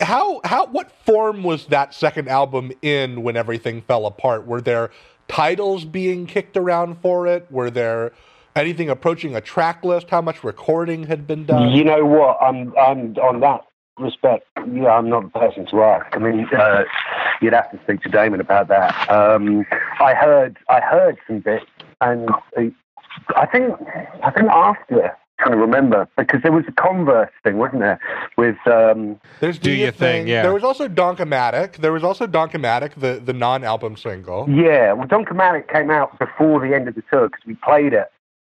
[0.00, 4.46] How how what form was that second album in when everything fell apart?
[4.46, 4.90] Were there
[5.28, 7.46] titles being kicked around for it?
[7.50, 8.12] Were there
[8.56, 10.10] anything approaching a track list?
[10.10, 11.70] How much recording had been done?
[11.70, 12.38] You know what?
[12.42, 13.60] I'm I'm on that
[13.98, 14.46] respect.
[14.56, 16.16] Yeah, I'm not the person to ask.
[16.16, 16.84] I mean, uh,
[17.42, 19.10] you'd have to speak to Damon about that.
[19.10, 19.66] Um,
[20.00, 21.66] I heard I heard some bits,
[22.00, 22.62] and uh,
[23.36, 23.74] I think
[24.24, 25.16] I think after.
[25.38, 27.98] Trying to remember because there was a Converse thing, wasn't there?
[28.36, 30.42] With um, There's Do Your Thing, yeah.
[30.42, 31.78] There was also Donkomatic.
[31.78, 34.48] There was also Donkomatic, the the non-album single.
[34.48, 38.12] yeah, well, Donkomatic came out before the end of the tour because we played it.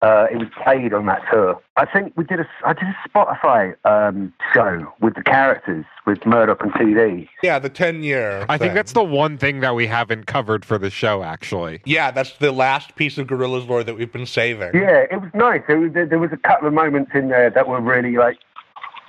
[0.03, 1.57] Uh, it was played on that tour.
[1.77, 6.19] I think we did a I did a Spotify um, show with the characters with
[6.25, 7.29] Murdoc and 2D.
[7.41, 8.45] Yeah, the 10 year.
[8.49, 11.81] I think that's the one thing that we haven't covered for the show, actually.
[11.85, 14.71] Yeah, that's the last piece of Gorillaz' lore that we've been saving.
[14.73, 15.61] Yeah, it was nice.
[15.69, 18.39] There was, there was a couple of moments in there that were really like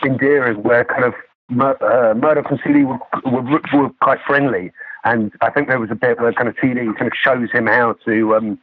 [0.04, 1.14] endearing, where kind of
[1.48, 4.70] Mur- uh, Murdoc and 2D were, were were quite friendly,
[5.04, 7.66] and I think there was a bit where kind of 2D kind of shows him
[7.66, 8.58] how to um,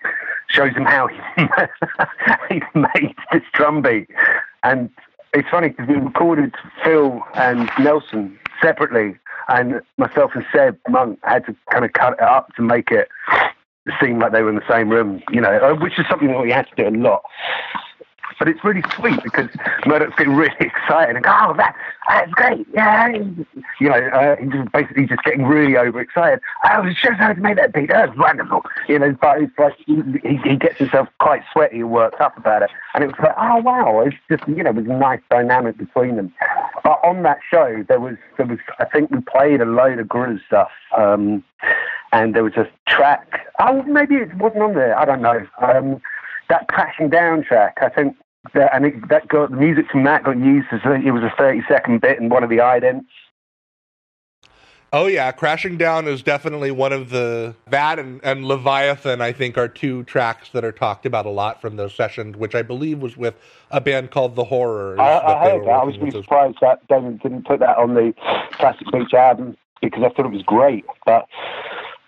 [0.50, 1.20] shows him how he,
[2.50, 4.10] he made this drum beat,
[4.64, 4.90] and
[5.34, 9.16] it's funny because we recorded Phil and Nelson separately,
[9.48, 13.08] and myself and Seb Monk had to kind of cut it up to make it
[14.02, 16.42] seem like they were in the same room, you know, uh, which is something that
[16.42, 17.24] we had to do a lot.
[18.38, 19.50] But it's really sweet because
[19.86, 21.76] Murdoc's getting really excited and go, oh, that,
[22.08, 23.08] that's great, yeah.
[23.10, 26.40] You know, uh, he's basically just getting really overexcited.
[26.70, 27.90] Oh, it shows how to make that beat.
[27.90, 28.64] That's wonderful.
[28.88, 30.02] You know, but it's like he,
[30.44, 32.70] he gets himself quite sweaty and worked up about it.
[32.94, 35.78] And it was like, oh, wow, it's just, you know, it was a nice dynamic
[35.78, 36.34] between them.
[36.84, 40.10] But on that show, there was, there was I think we played a load of
[40.10, 40.72] Guru stuff.
[40.98, 41.44] Um,
[42.12, 43.48] and there was a track.
[43.60, 44.98] Oh, maybe it wasn't on there.
[44.98, 45.46] I don't know.
[45.62, 46.02] Um,
[46.52, 47.78] that crashing down track.
[47.82, 48.16] I think
[48.54, 51.24] that and it, that got the music from that got used as a, it was
[51.24, 53.06] a thirty second bit in one of the idents.
[54.94, 59.22] Oh yeah, Crashing Down is definitely one of the that and, and Leviathan.
[59.22, 62.54] I think are two tracks that are talked about a lot from those sessions, which
[62.54, 63.36] I believe was with
[63.70, 65.00] a band called The Horrors.
[65.00, 65.70] I, I heard that.
[65.70, 68.14] I was really surprised that Damon didn't put that on the
[68.52, 70.84] Plastic Beach album because I thought it was great.
[71.06, 71.26] But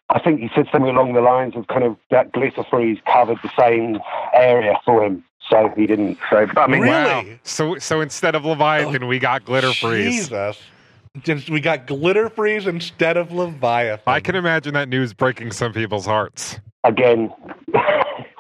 [0.10, 3.38] I think he said something along the lines of kind of that glitter freeze covered
[3.42, 4.00] the same
[4.34, 6.18] area for him, so he didn't.
[6.30, 6.92] So, I mean, Really?
[6.94, 7.26] Wow.
[7.44, 10.30] So so instead of Leviathan, we got Glitter oh, Freeze.
[10.30, 10.62] Jesus.
[11.22, 14.02] Just, we got Glitter Freeze instead of Leviathan.
[14.08, 16.60] I can imagine that news breaking some people's hearts.
[16.84, 17.32] again,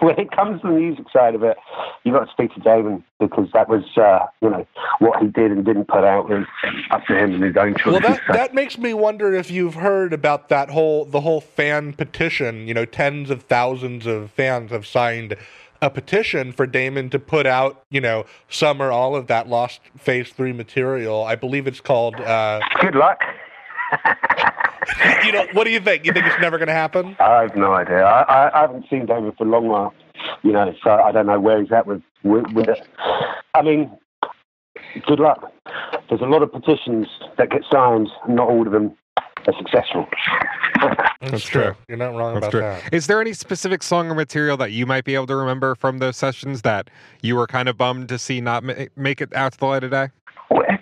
[0.03, 1.57] when it comes to the music side of it,
[2.03, 4.67] you've got to speak to Damon because that was, uh, you know,
[4.99, 6.45] what he did and didn't put out was
[6.91, 7.93] up to him and his own choice.
[7.93, 11.93] Well, that, that makes me wonder if you've heard about that whole the whole fan
[11.93, 12.67] petition.
[12.67, 15.37] You know, tens of thousands of fans have signed
[15.81, 19.81] a petition for Damon to put out, you know, some or all of that Lost
[19.97, 21.23] Phase Three material.
[21.23, 22.15] I believe it's called.
[22.15, 23.21] Uh, Good luck.
[25.25, 26.05] You know, what do you think?
[26.05, 27.15] You think it's never going to happen?
[27.19, 28.03] I have no idea.
[28.03, 29.93] I, I, I haven't seen David for a long while,
[30.43, 32.87] you know, so I don't know where he's at with, with, with it.
[33.53, 33.91] I mean,
[35.05, 35.51] good luck.
[36.09, 38.95] There's a lot of petitions that get signed, not all of them
[39.47, 40.07] are successful.
[41.21, 41.75] That's, true.
[41.87, 42.61] You're not wrong That's about true.
[42.61, 42.93] that.
[42.93, 45.99] Is there any specific song or material that you might be able to remember from
[45.99, 46.89] those sessions that
[47.21, 49.83] you were kind of bummed to see not ma- make it out to the light
[49.83, 50.09] of day?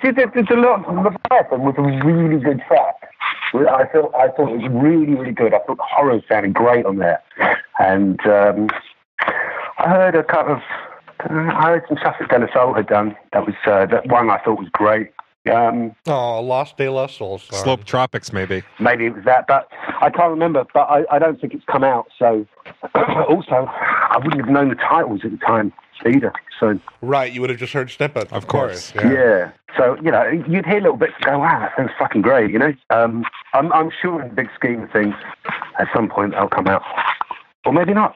[0.04, 0.86] Well, it's, it's, it's a lot.
[0.86, 2.96] The Leviathan was a really good track.
[3.54, 5.54] I thought I thought it was really really good.
[5.54, 7.22] I thought the horror sounded great on there,
[7.80, 8.70] and um,
[9.78, 10.62] I heard a couple of
[11.20, 13.16] I heard some stuff that De La Soul had done.
[13.34, 15.12] That was uh, that one I thought was great.
[15.52, 17.40] Um, Oh, Lost De La Soul.
[17.40, 17.62] Sorry.
[17.62, 18.64] Slope Tropics, maybe.
[18.80, 19.68] maybe it was that, but
[20.00, 20.66] I can't remember.
[20.74, 22.08] But I, I don't think it's come out.
[22.18, 22.46] So
[23.28, 25.74] also, I wouldn't have known the titles at the time
[26.06, 26.34] either.
[26.60, 28.32] So Right, you would have just heard snippets.
[28.32, 28.94] Of course.
[28.96, 29.52] Yeah.
[29.78, 32.74] So you know, you'd hear little bits go, "Wow, that sounds fucking great." You know,
[32.90, 35.16] um, I'm I'm sure in the big scheme of things,
[35.80, 36.84] at some point they'll come out,
[37.66, 38.16] or maybe not.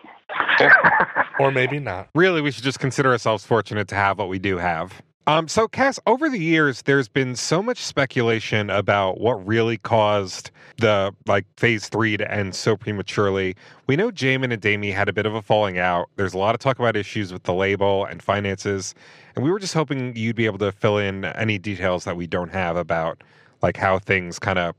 [1.39, 2.09] Or maybe not.
[2.15, 5.01] Really, we should just consider ourselves fortunate to have what we do have.
[5.28, 10.51] Um, so, Cass, over the years, there's been so much speculation about what really caused
[10.78, 13.55] the like phase three to end so prematurely.
[13.88, 16.09] We know Jamin and Damie had a bit of a falling out.
[16.15, 18.93] There's a lot of talk about issues with the label and finances,
[19.36, 22.28] and we were just hoping you'd be able to fill in any details that we
[22.28, 23.23] don't have about
[23.63, 24.76] like how things kind of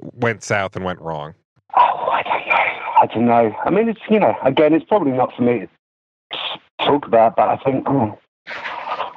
[0.00, 1.34] went south and went wrong.
[1.76, 2.54] oh, I don't know.
[2.54, 3.56] I don't know.
[3.64, 5.66] I mean, it's you know, again, it's probably not for me
[6.32, 6.38] to
[6.78, 8.16] talk about, but I think, oh,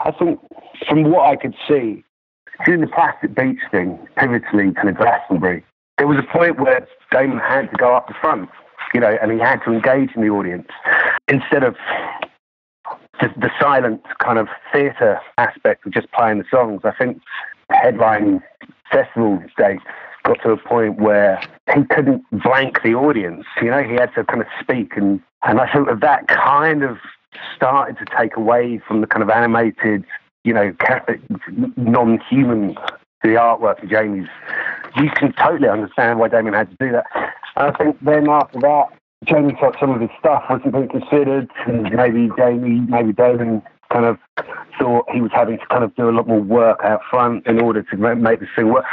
[0.03, 0.39] I think
[0.87, 2.03] from what I could see
[2.65, 5.63] during the Plastic Beach thing, pivotally to the Glastonbury,
[5.97, 8.49] there was a point where Damon had to go up the front,
[8.93, 10.67] you know, and he had to engage in the audience
[11.27, 11.75] instead of
[13.21, 16.81] just the silent kind of theatre aspect of just playing the songs.
[16.83, 17.21] I think
[17.69, 18.41] headline
[18.91, 19.83] festival dates
[20.23, 21.41] got to a point where
[21.73, 23.45] he couldn't blank the audience.
[23.61, 26.83] You know, he had to kind of speak, and and I think that that kind
[26.83, 26.97] of
[27.55, 30.03] started to take away from the kind of animated,
[30.43, 30.73] you know,
[31.77, 32.75] non-human
[33.23, 34.27] the artwork of Jamie's.
[34.97, 37.05] You can totally understand why Damon had to do that.
[37.55, 38.87] And I think then after that,
[39.25, 43.61] Jamie thought some of his stuff wasn't being considered, and maybe Jamie, maybe Damon
[43.91, 44.17] kind of
[44.77, 47.61] thought he was having to kind of do a lot more work out front in
[47.61, 48.83] order to make this thing work.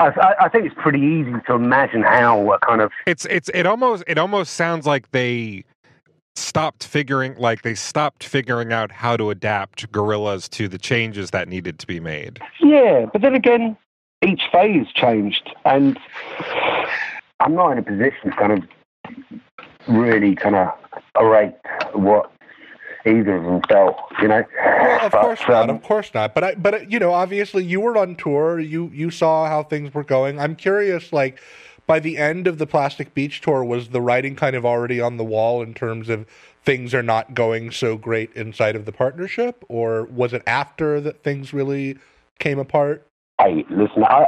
[0.00, 4.04] I, I- think it's pretty easy to imagine how kind of It's it's it almost
[4.06, 5.64] it almost sounds like they
[6.38, 11.48] stopped figuring like they stopped figuring out how to adapt Gorillaz to the changes that
[11.48, 12.40] needed to be made.
[12.60, 13.76] Yeah, but then again,
[14.26, 15.98] each phase changed, and
[17.40, 19.40] I'm not in a position to kind of
[19.88, 20.68] really kind of
[21.16, 21.54] orate
[21.92, 22.30] what
[23.06, 24.44] either of them felt, you know.
[24.62, 25.70] Well, of But, course not.
[25.70, 26.34] um, Of course not.
[26.34, 28.58] But I, but you know, obviously, you were on tour.
[28.58, 30.38] You you saw how things were going.
[30.38, 31.40] I'm curious, like.
[31.88, 35.16] By the end of the Plastic Beach tour, was the writing kind of already on
[35.16, 36.26] the wall in terms of
[36.62, 41.22] things are not going so great inside of the partnership, or was it after that
[41.22, 41.96] things really
[42.38, 43.06] came apart?
[43.40, 44.26] Hey, listen, I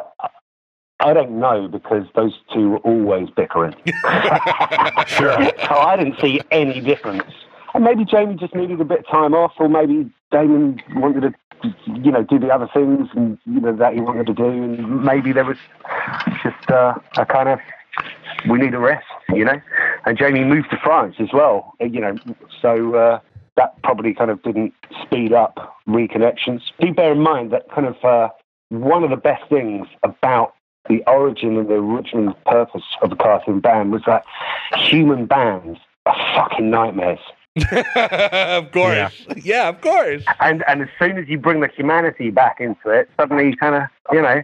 [1.01, 3.75] I don't know because those two were always bickering.
[5.07, 5.37] Sure.
[5.69, 7.31] so I didn't see any difference.
[7.75, 11.35] And maybe Jamie just needed a bit of time off, or maybe Damon wanted to,
[11.87, 15.05] you know, do the other things and you know that he wanted to do, and
[15.05, 15.59] maybe there was
[16.43, 17.59] just uh, a kind of
[18.49, 19.61] we need a rest, you know.
[20.07, 22.17] And Jamie moved to France as well, uh, you know,
[22.61, 23.21] so uh,
[23.57, 26.63] that probably kind of didn't speed up reconnections.
[26.81, 28.29] Do bear in mind that kind of uh,
[28.71, 30.55] one of the best things about
[30.89, 34.25] the origin and the original purpose of the cartoon band was that
[34.77, 37.21] human bands are fucking nightmares.
[37.97, 39.69] of course, yeah.
[39.69, 40.23] of course.
[40.41, 43.75] And and as soon as you bring the humanity back into it, suddenly you kind
[43.75, 43.83] of
[44.13, 44.43] you know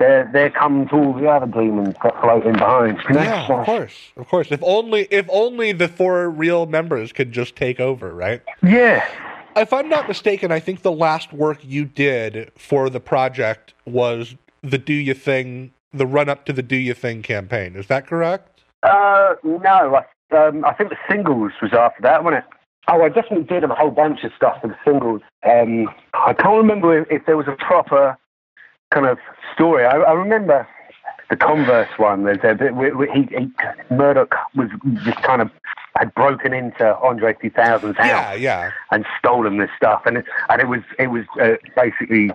[0.00, 2.98] there there comes all the other demons that floating behind.
[3.08, 3.22] You know?
[3.22, 4.48] Yeah, of course, of course.
[4.50, 8.42] If only, if only the four real members could just take over, right?
[8.62, 9.06] Yeah.
[9.56, 14.34] If I'm not mistaken, I think the last work you did for the project was
[14.62, 17.76] the "Do You Thing," the run up to the "Do You Thing" campaign.
[17.76, 18.62] Is that correct?
[18.82, 22.50] Uh, no, I, um, I think the singles was after that, wasn't it?
[22.88, 25.20] Oh, I definitely did a whole bunch of stuff for the singles.
[25.48, 28.16] Um, I can't remember if, if there was a proper
[28.92, 29.18] kind of
[29.54, 29.84] story.
[29.84, 30.66] I, I remember
[31.28, 32.24] the Converse one.
[32.24, 33.48] There's a bit where, where he, he,
[33.94, 34.68] Murdoc was
[35.04, 35.50] just kind of
[35.96, 38.70] had broken into Andre 3000's house Yeah, yeah.
[38.90, 42.30] and stolen this stuff, and it, and it was it was uh, basically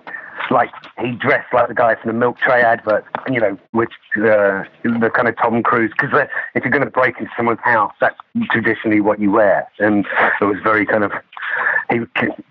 [0.50, 0.70] like
[1.00, 5.10] he dressed like the guy from the Milk Tray advert, you know, which uh, the
[5.14, 5.92] kind of Tom Cruise.
[5.98, 8.18] Because if you're going to break into someone's house, that's
[8.50, 10.06] traditionally what you wear, and
[10.40, 11.12] it was very kind of
[11.90, 12.00] he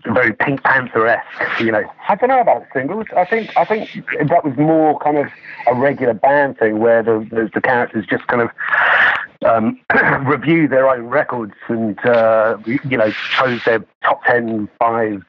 [0.06, 1.84] very Pink Panther esque, you know.
[2.08, 3.06] I don't know about singles.
[3.16, 3.90] I think I think
[4.28, 5.28] that was more kind of
[5.68, 8.50] a regular band thing where the the, the characters just kind of
[9.46, 9.80] um,
[10.26, 15.24] review their own records and uh, you know chose their top 10 five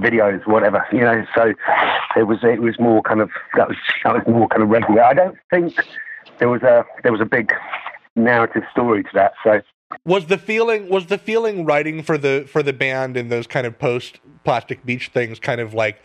[0.00, 1.52] videos whatever you know so
[2.16, 5.02] it was it was more kind of that was that was more kind of regular.
[5.02, 5.74] I don't think
[6.38, 7.52] there was a there was a big
[8.16, 9.60] narrative story to that so.
[10.06, 13.66] Was the feeling was the feeling writing for the for the band and those kind
[13.66, 16.00] of post plastic beach things kind of like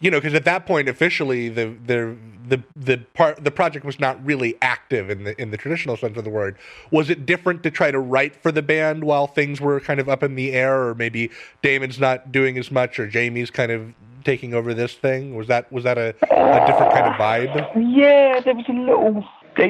[0.00, 2.16] you know because at that point officially the the
[2.48, 6.16] the the part the project was not really active in the in the traditional sense
[6.16, 6.56] of the word.
[6.90, 10.08] Was it different to try to write for the band while things were kind of
[10.08, 11.30] up in the air or maybe
[11.62, 13.94] Damon's not doing as much or Jamie's kind of
[14.24, 15.34] taking over this thing?
[15.34, 17.94] Was that was that a, a different kind of vibe?
[17.96, 19.24] Yeah, there was a little,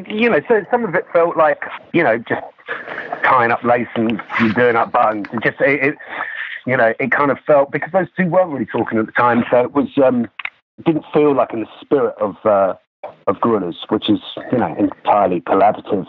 [0.09, 1.63] you know, so some of it felt like,
[1.93, 2.43] you know, just
[3.23, 4.21] tying up lace and
[4.55, 5.27] doing up buttons.
[5.33, 5.99] and just, it, it
[6.67, 9.45] you know, it kind of felt because those two weren't really talking at the time,
[9.51, 10.29] so it was, um,
[10.85, 12.75] didn't feel like in the spirit of uh,
[13.27, 14.21] of Gorillaz, which is,
[14.53, 16.07] you know, entirely collaborative,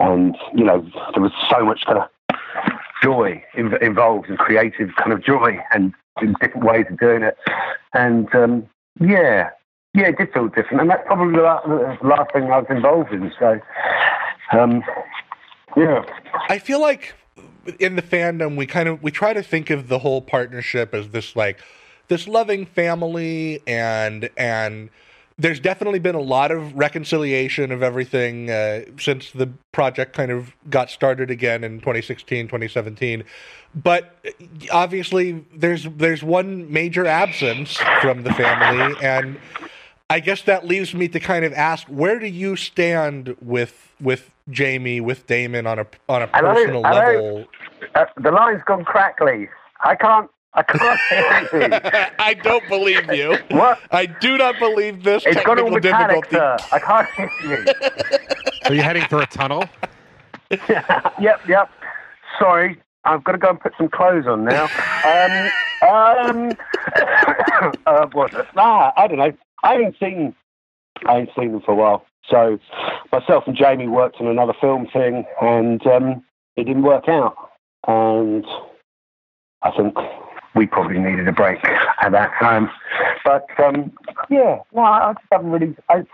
[0.00, 2.08] and you know, there was so much kind of
[3.02, 5.92] joy in, involved and creative kind of joy and
[6.40, 7.36] different ways of doing it,
[7.92, 8.66] and um,
[9.00, 9.50] yeah,
[9.94, 11.42] yeah, it did feel different, and that's probably the
[12.02, 13.32] last thing I was involved in.
[13.38, 13.60] So,
[14.52, 14.82] um,
[15.76, 16.02] yeah,
[16.48, 17.14] I feel like
[17.78, 21.08] in the fandom we kind of we try to think of the whole partnership as
[21.10, 21.58] this like
[22.08, 24.90] this loving family and and
[25.36, 30.54] there's definitely been a lot of reconciliation of everything uh, since the project kind of
[30.70, 33.24] got started again in 2016 2017
[33.74, 34.16] but
[34.72, 39.36] obviously there's there's one major absence from the family and
[40.14, 44.30] I guess that leaves me to kind of ask where do you stand with with
[44.48, 46.54] Jamie with Damon on a on a Hello?
[46.54, 47.00] personal Hello?
[47.00, 47.44] level
[47.96, 49.48] uh, the line's gone crackly.
[49.80, 51.80] I can't, I can't hear anything.
[52.20, 53.36] I don't believe you.
[53.50, 53.80] What?
[53.90, 56.62] I do not believe this It's got all technical metallic, difficulty.
[56.62, 56.68] sir.
[56.70, 57.08] I can't
[57.40, 57.72] hear you.
[58.66, 59.64] Are you heading for a tunnel?
[60.68, 61.70] yep, yep.
[62.38, 64.68] Sorry, I've got to go and put some clothes on now.
[65.04, 65.50] Um,
[65.90, 66.52] um,
[67.86, 68.32] uh, what?
[68.56, 69.32] Ah, I don't know.
[69.64, 70.34] I haven't seen,
[71.06, 72.06] I haven't seen them for a while.
[72.30, 72.58] So,
[73.10, 76.24] myself and Jamie worked on another film thing, and um,
[76.56, 77.34] it didn't work out.
[77.86, 78.44] And
[79.62, 79.96] I think
[80.54, 82.70] we probably needed a break at that time.
[83.24, 83.90] But um,
[84.30, 85.74] yeah, no, I just haven't really.
[85.88, 86.04] I,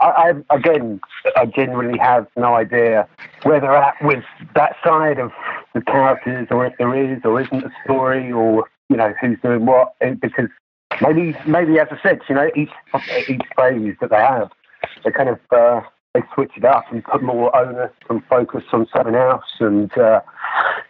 [0.00, 1.00] I, I again,
[1.36, 3.08] I genuinely have no idea
[3.42, 5.32] where they're at with that side of
[5.74, 9.66] the characters, or if there is or isn't a story, or you know who's doing
[9.66, 9.94] what.
[10.20, 10.48] Because
[11.00, 12.70] maybe, maybe as I said, you know, each
[13.28, 14.50] each phase that they have,
[15.04, 15.80] they kind of uh,
[16.14, 20.20] they switch it up and put more onus and focus on something else, and uh,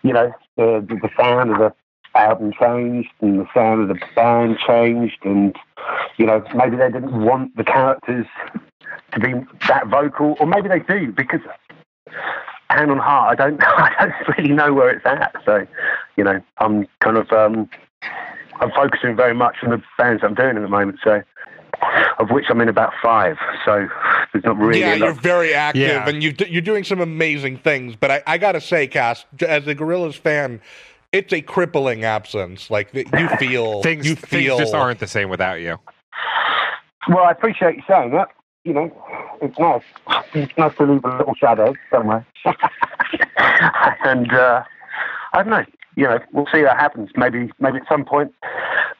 [0.02, 1.74] you know, the the sound of the
[2.14, 5.54] album changed and the sound of the band changed and
[6.16, 8.26] you know maybe they didn't want the characters
[9.12, 9.32] to be
[9.68, 11.40] that vocal or maybe they do because
[12.68, 15.34] hand on heart I don't I don't really know where it's at.
[15.44, 15.66] So
[16.16, 17.68] you know I'm kind of um
[18.60, 21.22] I'm focusing very much on the bands I'm doing at the moment so
[22.18, 23.88] of which I'm in about five so
[24.32, 26.08] there's not really Yeah, a lot- you're very active, Yeah.
[26.08, 27.96] and you you're doing some amazing things.
[27.96, 30.60] But I, I gotta say, Cass, as a Gorillaz fan,
[31.12, 32.70] it's a crippling absence.
[32.70, 35.78] Like you feel, Things, you things feel just aren't the same without you.
[37.08, 38.28] Well, I appreciate you saying that.
[38.64, 39.82] You know, it's nice.
[40.34, 42.26] It's nice to leave a little shadow somewhere.
[44.04, 44.62] and uh,
[45.32, 45.64] I don't know.
[46.00, 47.10] You know, we'll see what happens.
[47.14, 48.32] Maybe, maybe at some point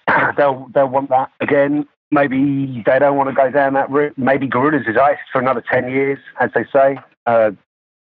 [0.37, 1.89] they'll they'll want that again.
[2.11, 4.19] Maybe they don't want to go down that route.
[4.19, 6.99] Maybe Gorillaz is iced for another ten years, as they say.
[7.25, 7.53] Uh,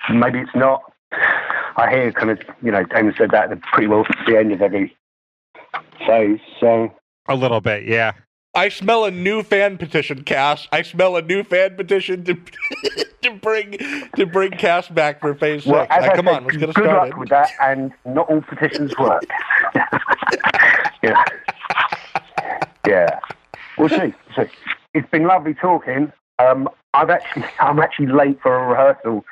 [0.09, 0.81] maybe it's not.
[1.11, 4.61] I hear kind of, you know, Damon said that pretty well at the end of
[4.61, 4.95] every
[6.07, 6.39] phase.
[6.61, 6.93] So
[7.27, 8.13] A little bit, yeah.
[8.55, 10.67] I smell a new fan petition, Cass.
[10.71, 12.35] I smell a new fan petition to
[13.21, 13.77] to bring
[14.15, 15.89] to bring Cass back for phase Well, six.
[16.05, 17.09] Now, come said, on, let's get good started.
[17.09, 19.23] luck with that, and not all petitions work.
[21.03, 21.23] yeah.
[22.87, 23.19] Yeah.
[23.77, 24.13] We'll see.
[24.37, 24.51] We'll see.
[24.93, 26.11] It's been lovely talking.
[26.39, 29.25] Um, I've actually, I'm actually late for a rehearsal.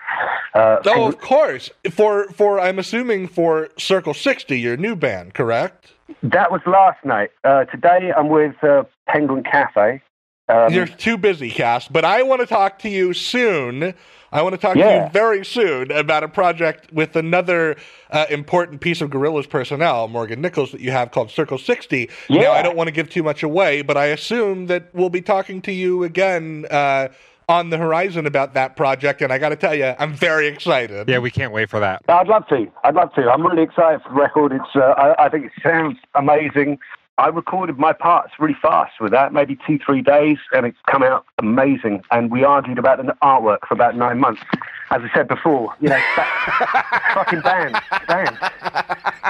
[0.54, 1.70] Uh, Oh, of course.
[1.92, 5.94] For for I'm assuming for Circle 60, your new band, correct?
[6.22, 7.32] that was last night.
[7.44, 10.02] Uh, today I'm with uh, Penguin Cafe,
[10.50, 11.88] Um, You're too busy, Cass.
[11.88, 13.94] But I want to talk to you soon.
[14.34, 17.76] I want to talk to you very soon about a project with another
[18.10, 22.10] uh, important piece of Gorillaz personnel, Morgan Nicholls, that you have called Circle 60.
[22.32, 25.22] Now, I don't want to give too much away, but I assume that we'll be
[25.22, 27.10] talking to you again uh,
[27.48, 29.22] on the horizon about that project.
[29.22, 31.08] And I got to tell you, I'm very excited.
[31.08, 32.02] Yeah, we can't wait for that.
[32.08, 32.66] I'd love to.
[32.84, 33.30] I'd love to.
[33.30, 34.52] I'm really excited for the record.
[34.52, 34.76] It's.
[34.76, 36.80] Uh, I, I think it sounds amazing.
[37.20, 41.04] I recorded my parts really fast with that, maybe two, three days, and it's come
[41.04, 42.02] out amazing.
[42.10, 44.42] And we argued about the artwork for about nine months.
[44.90, 46.02] As I said before, you know,
[47.14, 48.38] fucking band, band.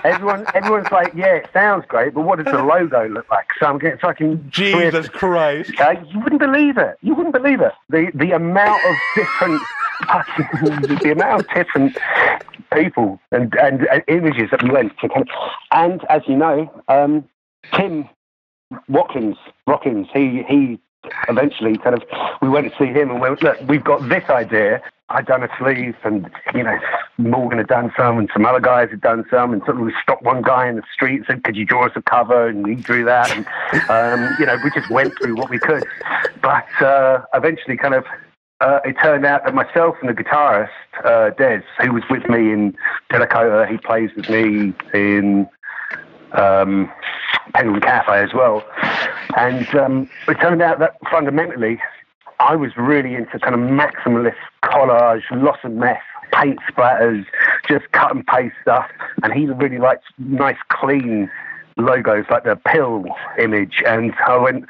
[0.03, 3.47] Everyone, everyone's like, yeah, it sounds great, but what does the logo look like?
[3.59, 5.71] So I'm getting fucking Jesus Christ.
[5.71, 6.97] Okay, you wouldn't believe it.
[7.01, 7.73] You wouldn't believe it.
[7.89, 9.61] The the amount of different
[11.03, 11.97] the amount of different
[12.73, 15.25] people and, and, and images that we went to
[15.71, 17.23] and as you know, um,
[17.75, 18.09] Tim
[18.87, 19.37] Watkins,
[19.67, 20.79] Watkins, he he
[21.27, 22.03] eventually kind of
[22.41, 24.81] we went to see him and went, look, we've got this idea.
[25.09, 26.79] I'd done a sleeve, and you know,
[27.17, 30.23] Morgan had done some, and some other guys had done some, and suddenly we stopped
[30.23, 32.75] one guy in the street and said, "Could you draw us a cover?" And he
[32.75, 33.45] drew that, and
[33.89, 35.83] um, you know, we just went through what we could.
[36.41, 38.05] But uh, eventually, kind of,
[38.61, 40.69] uh, it turned out that myself and the guitarist
[41.03, 42.75] uh, Des, who was with me in
[43.11, 45.47] Delakota, he plays with me in
[46.33, 46.91] um,
[47.53, 48.63] Penguin Cafe as well.
[49.37, 51.79] And um, it turned out that fundamentally,
[52.39, 56.01] I was really into kind of maximalist collage, loss and mess,
[56.33, 57.25] paint splatters,
[57.67, 58.89] just cut and paste stuff.
[59.21, 61.29] And he really liked nice, clean
[61.77, 63.05] logos like the pill
[63.39, 63.81] image.
[63.85, 64.65] And I went,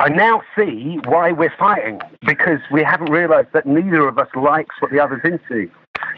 [0.00, 4.76] I now see why we're fighting because we haven't realized that neither of us likes
[4.80, 5.70] what the other's into,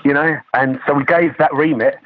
[0.04, 0.36] you know?
[0.54, 1.96] And so we gave that remit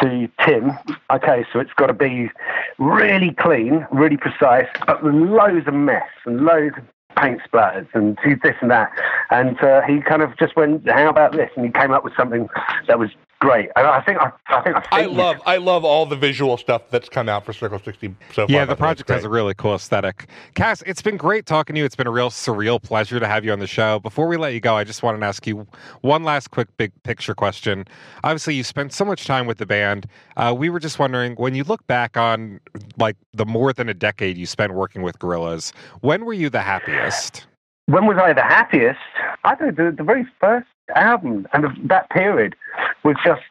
[0.00, 0.72] to Tim.
[1.10, 2.30] Okay, so it's got to be
[2.78, 6.84] really clean, really precise, but with loads of mess and loads of
[7.16, 8.90] paint splatters and this and that.
[9.30, 12.14] And uh, he kind of just went, "How about this?" And he came up with
[12.16, 12.48] something
[12.88, 13.10] that was
[13.40, 13.70] great.
[13.76, 16.56] And I think I, I think I, I think love I love all the visual
[16.56, 18.54] stuff that's come out for Circle 60 so far.
[18.54, 20.28] Yeah, the project has a really cool aesthetic.
[20.54, 21.84] Cass, it's been great talking to you.
[21.84, 24.00] It's been a real surreal pleasure to have you on the show.
[24.00, 25.66] Before we let you go, I just wanted to ask you
[26.00, 27.84] one last quick big picture question.
[28.22, 30.06] Obviously, you spent so much time with the band.
[30.36, 32.60] Uh, we were just wondering when you look back on
[32.98, 36.62] like the more than a decade you spent working with Gorillaz, when were you the
[36.62, 37.46] happiest?
[37.86, 38.98] when was I the happiest?
[39.44, 42.54] I don't know, the, the very first album and that period
[43.02, 43.42] was just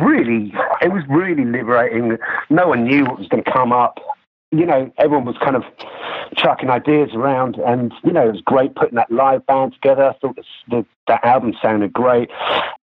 [0.00, 2.18] really, it was really liberating.
[2.50, 3.98] No one knew what was going to come up.
[4.50, 5.64] You know, everyone was kind of
[6.36, 10.04] chucking ideas around, and you know, it was great putting that live band together.
[10.04, 12.28] I thought the, the, that album sounded great.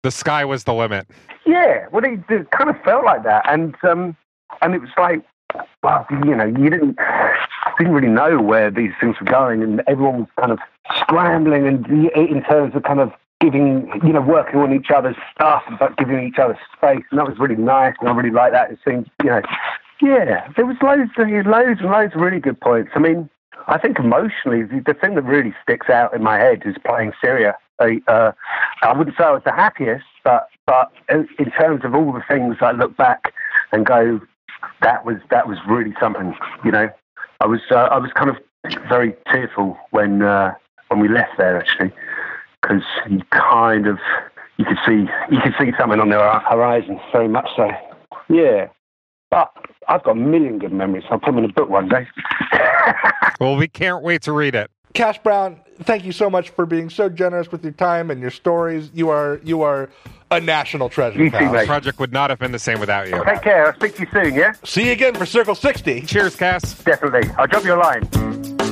[0.02, 1.08] The sky was the limit.
[1.46, 4.18] Yeah, well, it, it kind of felt like that, and um,
[4.64, 5.24] and it was like,
[5.84, 6.98] well, you know, you didn't
[7.78, 10.60] didn't really know where these things were going, and everyone was kind of
[11.02, 11.86] scrambling, and
[12.16, 16.26] in terms of kind of giving, you know, working on each other's stuff, but giving
[16.26, 18.72] each other space, and that was really nice, and I really like that.
[18.72, 19.42] It seemed, you know,
[20.02, 22.92] yeah, there was loads, loads and loads of really good points.
[22.96, 23.30] I mean,
[23.68, 27.56] I think emotionally, the, thing that really sticks out in my head is playing Syria.
[27.80, 28.32] I, uh,
[28.82, 32.24] I wouldn't say I was the happiest, but but in in terms of all the
[32.28, 33.34] things I look back
[33.72, 34.20] and go,
[34.82, 36.36] that was that was really something.
[36.66, 36.90] You know,
[37.40, 38.38] I was uh, I was kind of
[38.90, 40.56] very tearful when uh,
[40.90, 41.94] when we left there actually,
[42.70, 43.98] because you kind of
[44.58, 46.18] you could see you could see something on the
[46.50, 47.70] horizon, very much so.
[48.30, 48.68] Yeah,
[49.32, 49.52] but
[49.88, 51.04] I've got a million good memories.
[51.10, 52.08] I'll put them in a book one day.
[53.40, 54.70] Well, we can't wait to read it.
[54.94, 58.32] Cass Browne, thank you so much for being so generous with your time and your
[58.32, 58.92] stories.
[58.94, 59.90] You are you are
[60.30, 61.20] a national treasure.
[61.24, 61.54] You too, pal.
[61.54, 61.62] mate.
[61.62, 63.24] The project would not have been the same without you.
[63.24, 63.68] Take care.
[63.68, 64.34] I'll speak to you soon.
[64.34, 66.02] Yeah, See you again for Circle 60.
[66.02, 66.84] Cheers, Cass.
[66.84, 67.30] definitely.
[67.38, 68.69] I'll drop you a line.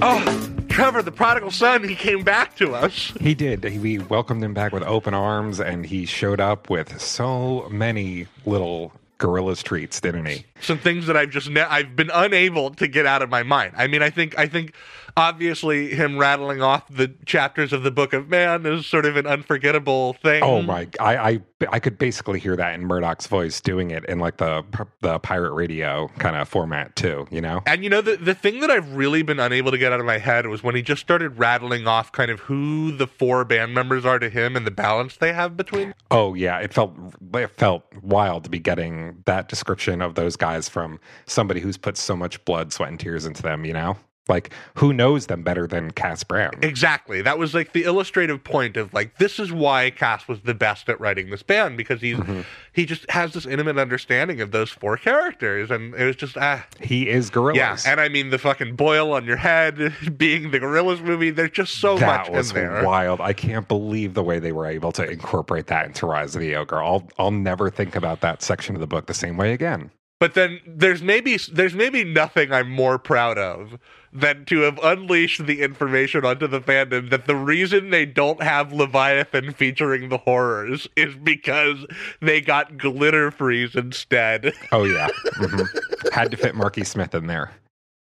[0.00, 3.12] Oh, Trevor, the prodigal son, he came back to us.
[3.20, 3.64] He did.
[3.64, 8.26] He- We welcomed him back with open arms, and he showed up with so many
[8.46, 10.44] little Gorillaz treats, didn't he?
[10.60, 13.72] Some things that I've just ne- I've been unable to get out of my mind.
[13.76, 14.72] I mean, I think I think
[15.18, 19.26] obviously him rattling off the chapters of the Book of Man is sort of an
[19.26, 20.42] unforgettable thing.
[20.42, 20.88] Oh my!
[21.00, 21.40] I, I
[21.72, 24.64] I could basically hear that in Murdoc's voice doing it in like the
[25.00, 27.26] the pirate radio kind of format too.
[27.30, 27.62] You know?
[27.66, 30.06] And you know the the thing that I've really been unable to get out of
[30.06, 33.74] my head was when he just started rattling off kind of who the four band
[33.74, 35.94] members are to him and the balance they have between.
[36.10, 36.94] Oh yeah, it felt
[37.34, 41.96] it felt wild to be getting that description of those guys from somebody who's put
[41.96, 43.64] so much blood, sweat, and tears into them.
[43.64, 43.96] You know?
[44.28, 46.58] Like, who knows them better than Cass Browne?
[46.62, 47.22] Exactly.
[47.22, 50.88] That was like the illustrative point of like this is why Cass was the best
[50.88, 52.40] at writing this band because he's Mm-hmm.
[52.72, 56.66] he just has this intimate understanding of those four characters and it was just ah
[56.80, 57.56] He is Gorillaz.
[57.56, 61.50] yeah and I mean the fucking boil on your head being the Gorillaz movie there's
[61.52, 62.84] just so that much was in there.
[62.84, 63.20] wild.
[63.20, 66.54] I can't believe the way they were able to incorporate that into Rise of the
[66.56, 66.82] Ogre.
[66.82, 69.90] I'll I'll never think about that section of the book the same way again.
[70.20, 73.78] But then there's maybe there's maybe nothing I'm more proud of
[74.12, 78.72] than to have unleashed the information onto the fandom that the reason they don't have
[78.72, 81.84] Leviathan featuring the horrors is because
[82.20, 84.52] they got glitter freeze instead.
[84.72, 86.12] Oh yeah, Mhm.
[86.12, 87.50] had to fit Marky Smith in there,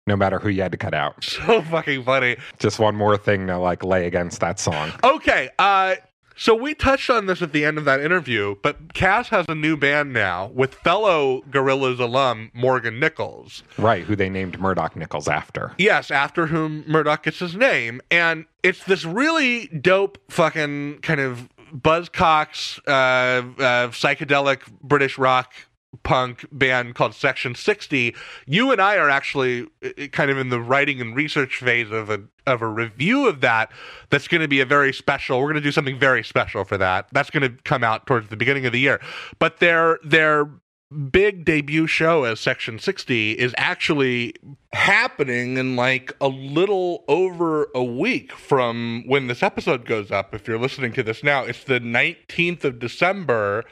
[0.07, 1.23] no matter who you had to cut out.
[1.24, 2.37] so fucking funny.
[2.59, 4.93] Just one more thing to like lay against that song.
[5.05, 5.95] Okay, uh
[6.43, 9.55] so we touched on this at the end of that interview, but Cass has a
[9.55, 13.62] new band now with fellow Gorillaz alum Morgan Nicholls.
[13.78, 15.73] Right, who they named Murdoc Niccals after.
[15.78, 18.01] Yes, after whom Murdoc gets his name.
[18.10, 25.55] And it's this really dope fucking kind of Buzzcocks, uh, uh, psychedelic British rock
[26.02, 28.14] punk band called Section 60.
[28.47, 29.69] You and I are actually
[30.12, 33.70] kind of in the writing and research phase of a of a review of that
[34.10, 36.77] that's going to be a very special we're going to do something very special for
[36.77, 39.01] that that's going to come out towards the beginning of the year
[39.39, 40.51] but their their
[40.93, 44.35] big debut show as Section 60 is actually
[44.73, 50.35] happening in like a little over a week from when this episode goes up.
[50.35, 53.64] If you're listening to this now, it's the 19th of December.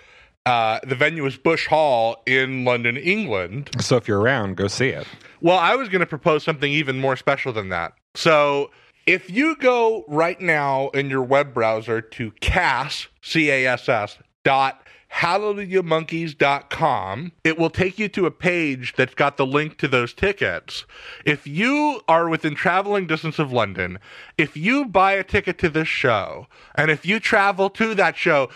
[0.46, 3.70] Uh, the venue is Bush Hall in London, England.
[3.80, 5.06] So if you're around, go see it.
[5.40, 7.94] Well, I was going to propose something even more special than that.
[8.14, 8.70] So,
[9.06, 14.18] if you go right now in your web browser to cass, C A S S,
[14.44, 20.14] dot hallelujahmonkeys.com, it will take you to a page that's got the link to those
[20.14, 20.84] tickets.
[21.24, 23.98] If you are within traveling distance of London,
[24.38, 28.48] if you buy a ticket to this show, and if you travel to that show,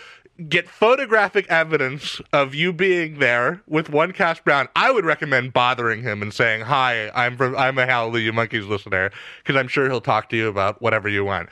[0.49, 6.01] get photographic evidence of you being there with one Cass Browne, I would recommend bothering
[6.01, 10.01] him and saying, "Hi, I'm from I'm a Hallelujah Monkeys listener," because I'm sure he'll
[10.01, 11.49] talk to you about whatever you want.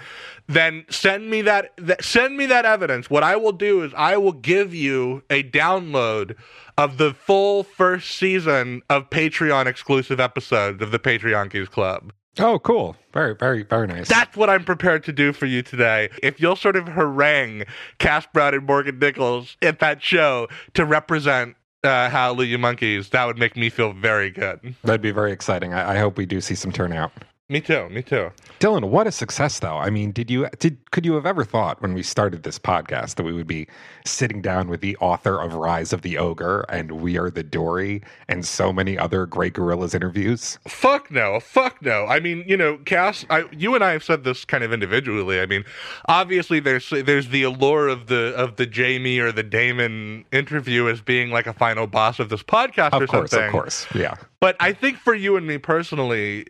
[0.48, 3.10] Then send me that, that send me that evidence.
[3.10, 6.36] What I will do is I will give you a download
[6.78, 12.12] of the full first season of Patreon exclusive episodes of the Patreonkeys Club.
[12.40, 12.96] Oh, cool.
[13.14, 14.08] Very, very, very nice.
[14.10, 16.10] That's what I'm prepared to do for you today.
[16.24, 17.64] If you'll sort of harangue
[18.00, 23.38] Cass Browne and Morgan Nicholls at that show to represent uh, Hallelujah Monkeys, that would
[23.38, 24.74] make me feel very good.
[24.84, 25.74] That'd be very exciting.
[25.74, 27.12] I, I hope we do see some turnout.
[27.50, 27.90] Me too.
[27.90, 28.32] Me too.
[28.62, 29.78] Dylan, what a success though.
[29.78, 33.16] I mean, did you did could you have ever thought when we started this podcast
[33.16, 33.68] that we would be
[34.06, 38.02] sitting down with the author of Rise of the Ogre and We Are the Dory
[38.30, 40.58] and so many other great Gorillaz interviews?
[40.68, 41.42] Fuck no.
[41.42, 42.06] Fuck no.
[42.06, 45.42] I mean, you know, Cass, I, you and I have said this kind of individually.
[45.42, 45.66] I mean,
[46.08, 51.02] obviously there's there's the allure of the of the Jamie or the Damon interview as
[51.02, 53.48] being like a final boss of this podcast or Of course, something.
[53.48, 53.86] of course.
[53.94, 54.16] Yeah.
[54.40, 56.48] But I think for you and me personally,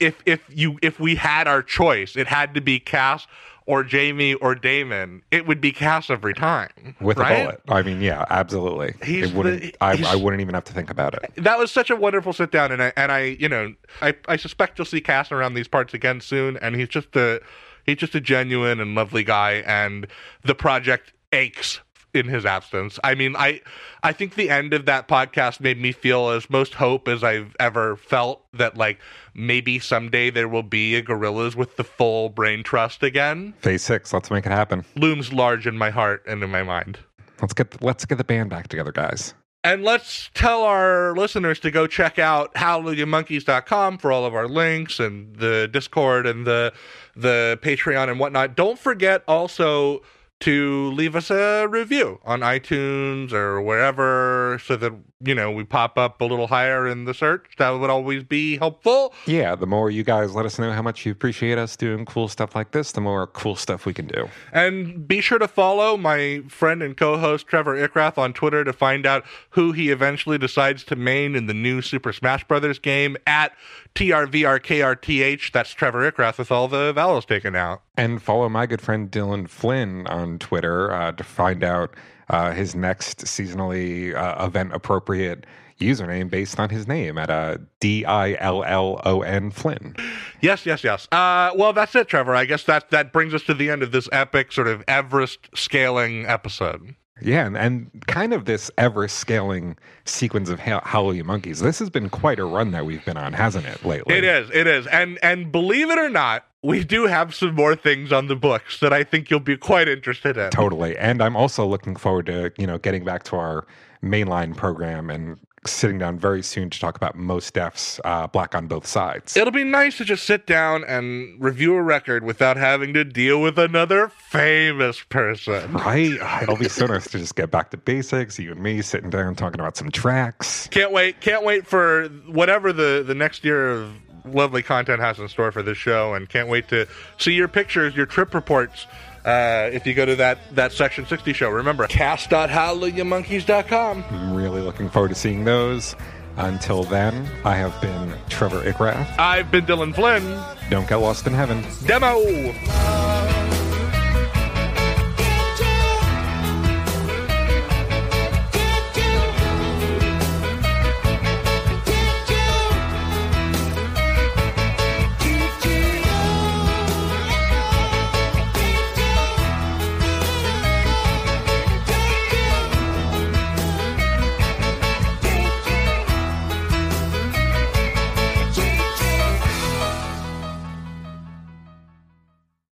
[0.00, 3.26] if if you if we had our choice, it had to be Cass
[3.66, 5.22] or Jamie or Damon.
[5.30, 6.94] It would be Cass every time.
[7.00, 7.32] With right?
[7.32, 7.60] a bullet.
[7.68, 8.94] I mean, yeah, absolutely.
[9.04, 11.32] He's it wouldn't the- I, I wouldn't even have to think about it.
[11.36, 14.36] That was such a wonderful sit down, and I and I you know I I
[14.36, 17.40] suspect you'll see Cass around these parts again soon, and he's just a
[17.84, 20.06] he's just a genuine and lovely guy, and
[20.42, 21.80] the project aches
[22.14, 22.98] in his absence.
[23.04, 23.60] I mean, I
[24.02, 27.54] I think the end of that podcast made me feel as most hope as I've
[27.60, 28.98] ever felt that like
[29.34, 33.54] maybe someday there will be a Gorillaz with the full brain trust again.
[33.58, 34.84] Phase six, let's make it happen.
[34.94, 36.98] Looms large in my heart and in my mind.
[37.40, 39.34] Let's get let's get the band back together, guys.
[39.66, 45.00] And let's tell our listeners to go check out hallelujahmonkeys.com for all of our links
[45.00, 46.72] and the Discord and the
[47.16, 48.54] the Patreon and whatnot.
[48.54, 50.02] Don't forget also
[50.40, 54.92] to leave us a review on iTunes or wherever so that
[55.24, 57.46] you know we pop up a little higher in the search.
[57.58, 59.14] That would always be helpful.
[59.26, 62.28] Yeah, the more you guys let us know how much you appreciate us doing cool
[62.28, 64.28] stuff like this, the more cool stuff we can do.
[64.52, 69.06] And be sure to follow my friend and co-host Trevor Ickrath on Twitter to find
[69.06, 73.52] out who he eventually decides to main in the new Super Smash Brothers game at
[73.94, 75.52] TRVRKRTH.
[75.52, 77.82] That's Trevor Ickrath with all the vowels taken out.
[77.96, 81.94] And follow my good friend Dylan Flynn on Twitter uh, to find out
[82.28, 85.46] uh, his next seasonally uh, event appropriate
[85.80, 89.94] username based on his name at uh, D I L L O N Flynn.
[90.40, 91.06] Yes, yes, yes.
[91.12, 92.34] Uh, well, that's it, Trevor.
[92.34, 95.48] I guess that that brings us to the end of this epic sort of Everest
[95.54, 96.94] scaling episode.
[97.22, 101.60] Yeah, and, and kind of this ever scaling sequence of ha- Hallelujah Monkeys.
[101.60, 104.14] This has been quite a run that we've been on, hasn't it, lately?
[104.14, 104.86] It is, it is.
[104.86, 108.80] And and believe it or not, we do have some more things on the books
[108.80, 110.50] that I think you'll be quite interested in.
[110.50, 110.98] Totally.
[110.98, 113.66] And I'm also looking forward to, you know, getting back to our
[114.02, 118.66] mainline program and sitting down very soon to talk about Mos Def's uh, Black on
[118.66, 119.36] Both Sides.
[119.36, 123.40] It'll be nice to just sit down and review a record without having to deal
[123.40, 125.72] with another famous person.
[125.72, 126.18] Right?
[126.42, 129.34] It'll be so nice to just get back to basics, you and me sitting down
[129.36, 130.68] talking about some tracks.
[130.68, 131.20] Can't wait.
[131.20, 133.92] Can't wait for whatever the, the next year of
[134.28, 136.86] lovely content has in store for this show, and can't wait to
[137.18, 138.86] see your pictures, your trip reports.
[139.24, 144.04] Uh, if you go to that, that Section 60 show, remember, cass.hallelujahmonkeys.com.
[144.08, 145.96] I'm really looking forward to seeing those.
[146.36, 149.18] Until then, I have been Trevor Ickrath.
[149.18, 150.22] I've been Dylan Flynn.
[150.70, 151.64] Don't get lost in heaven.
[151.86, 152.20] Demo!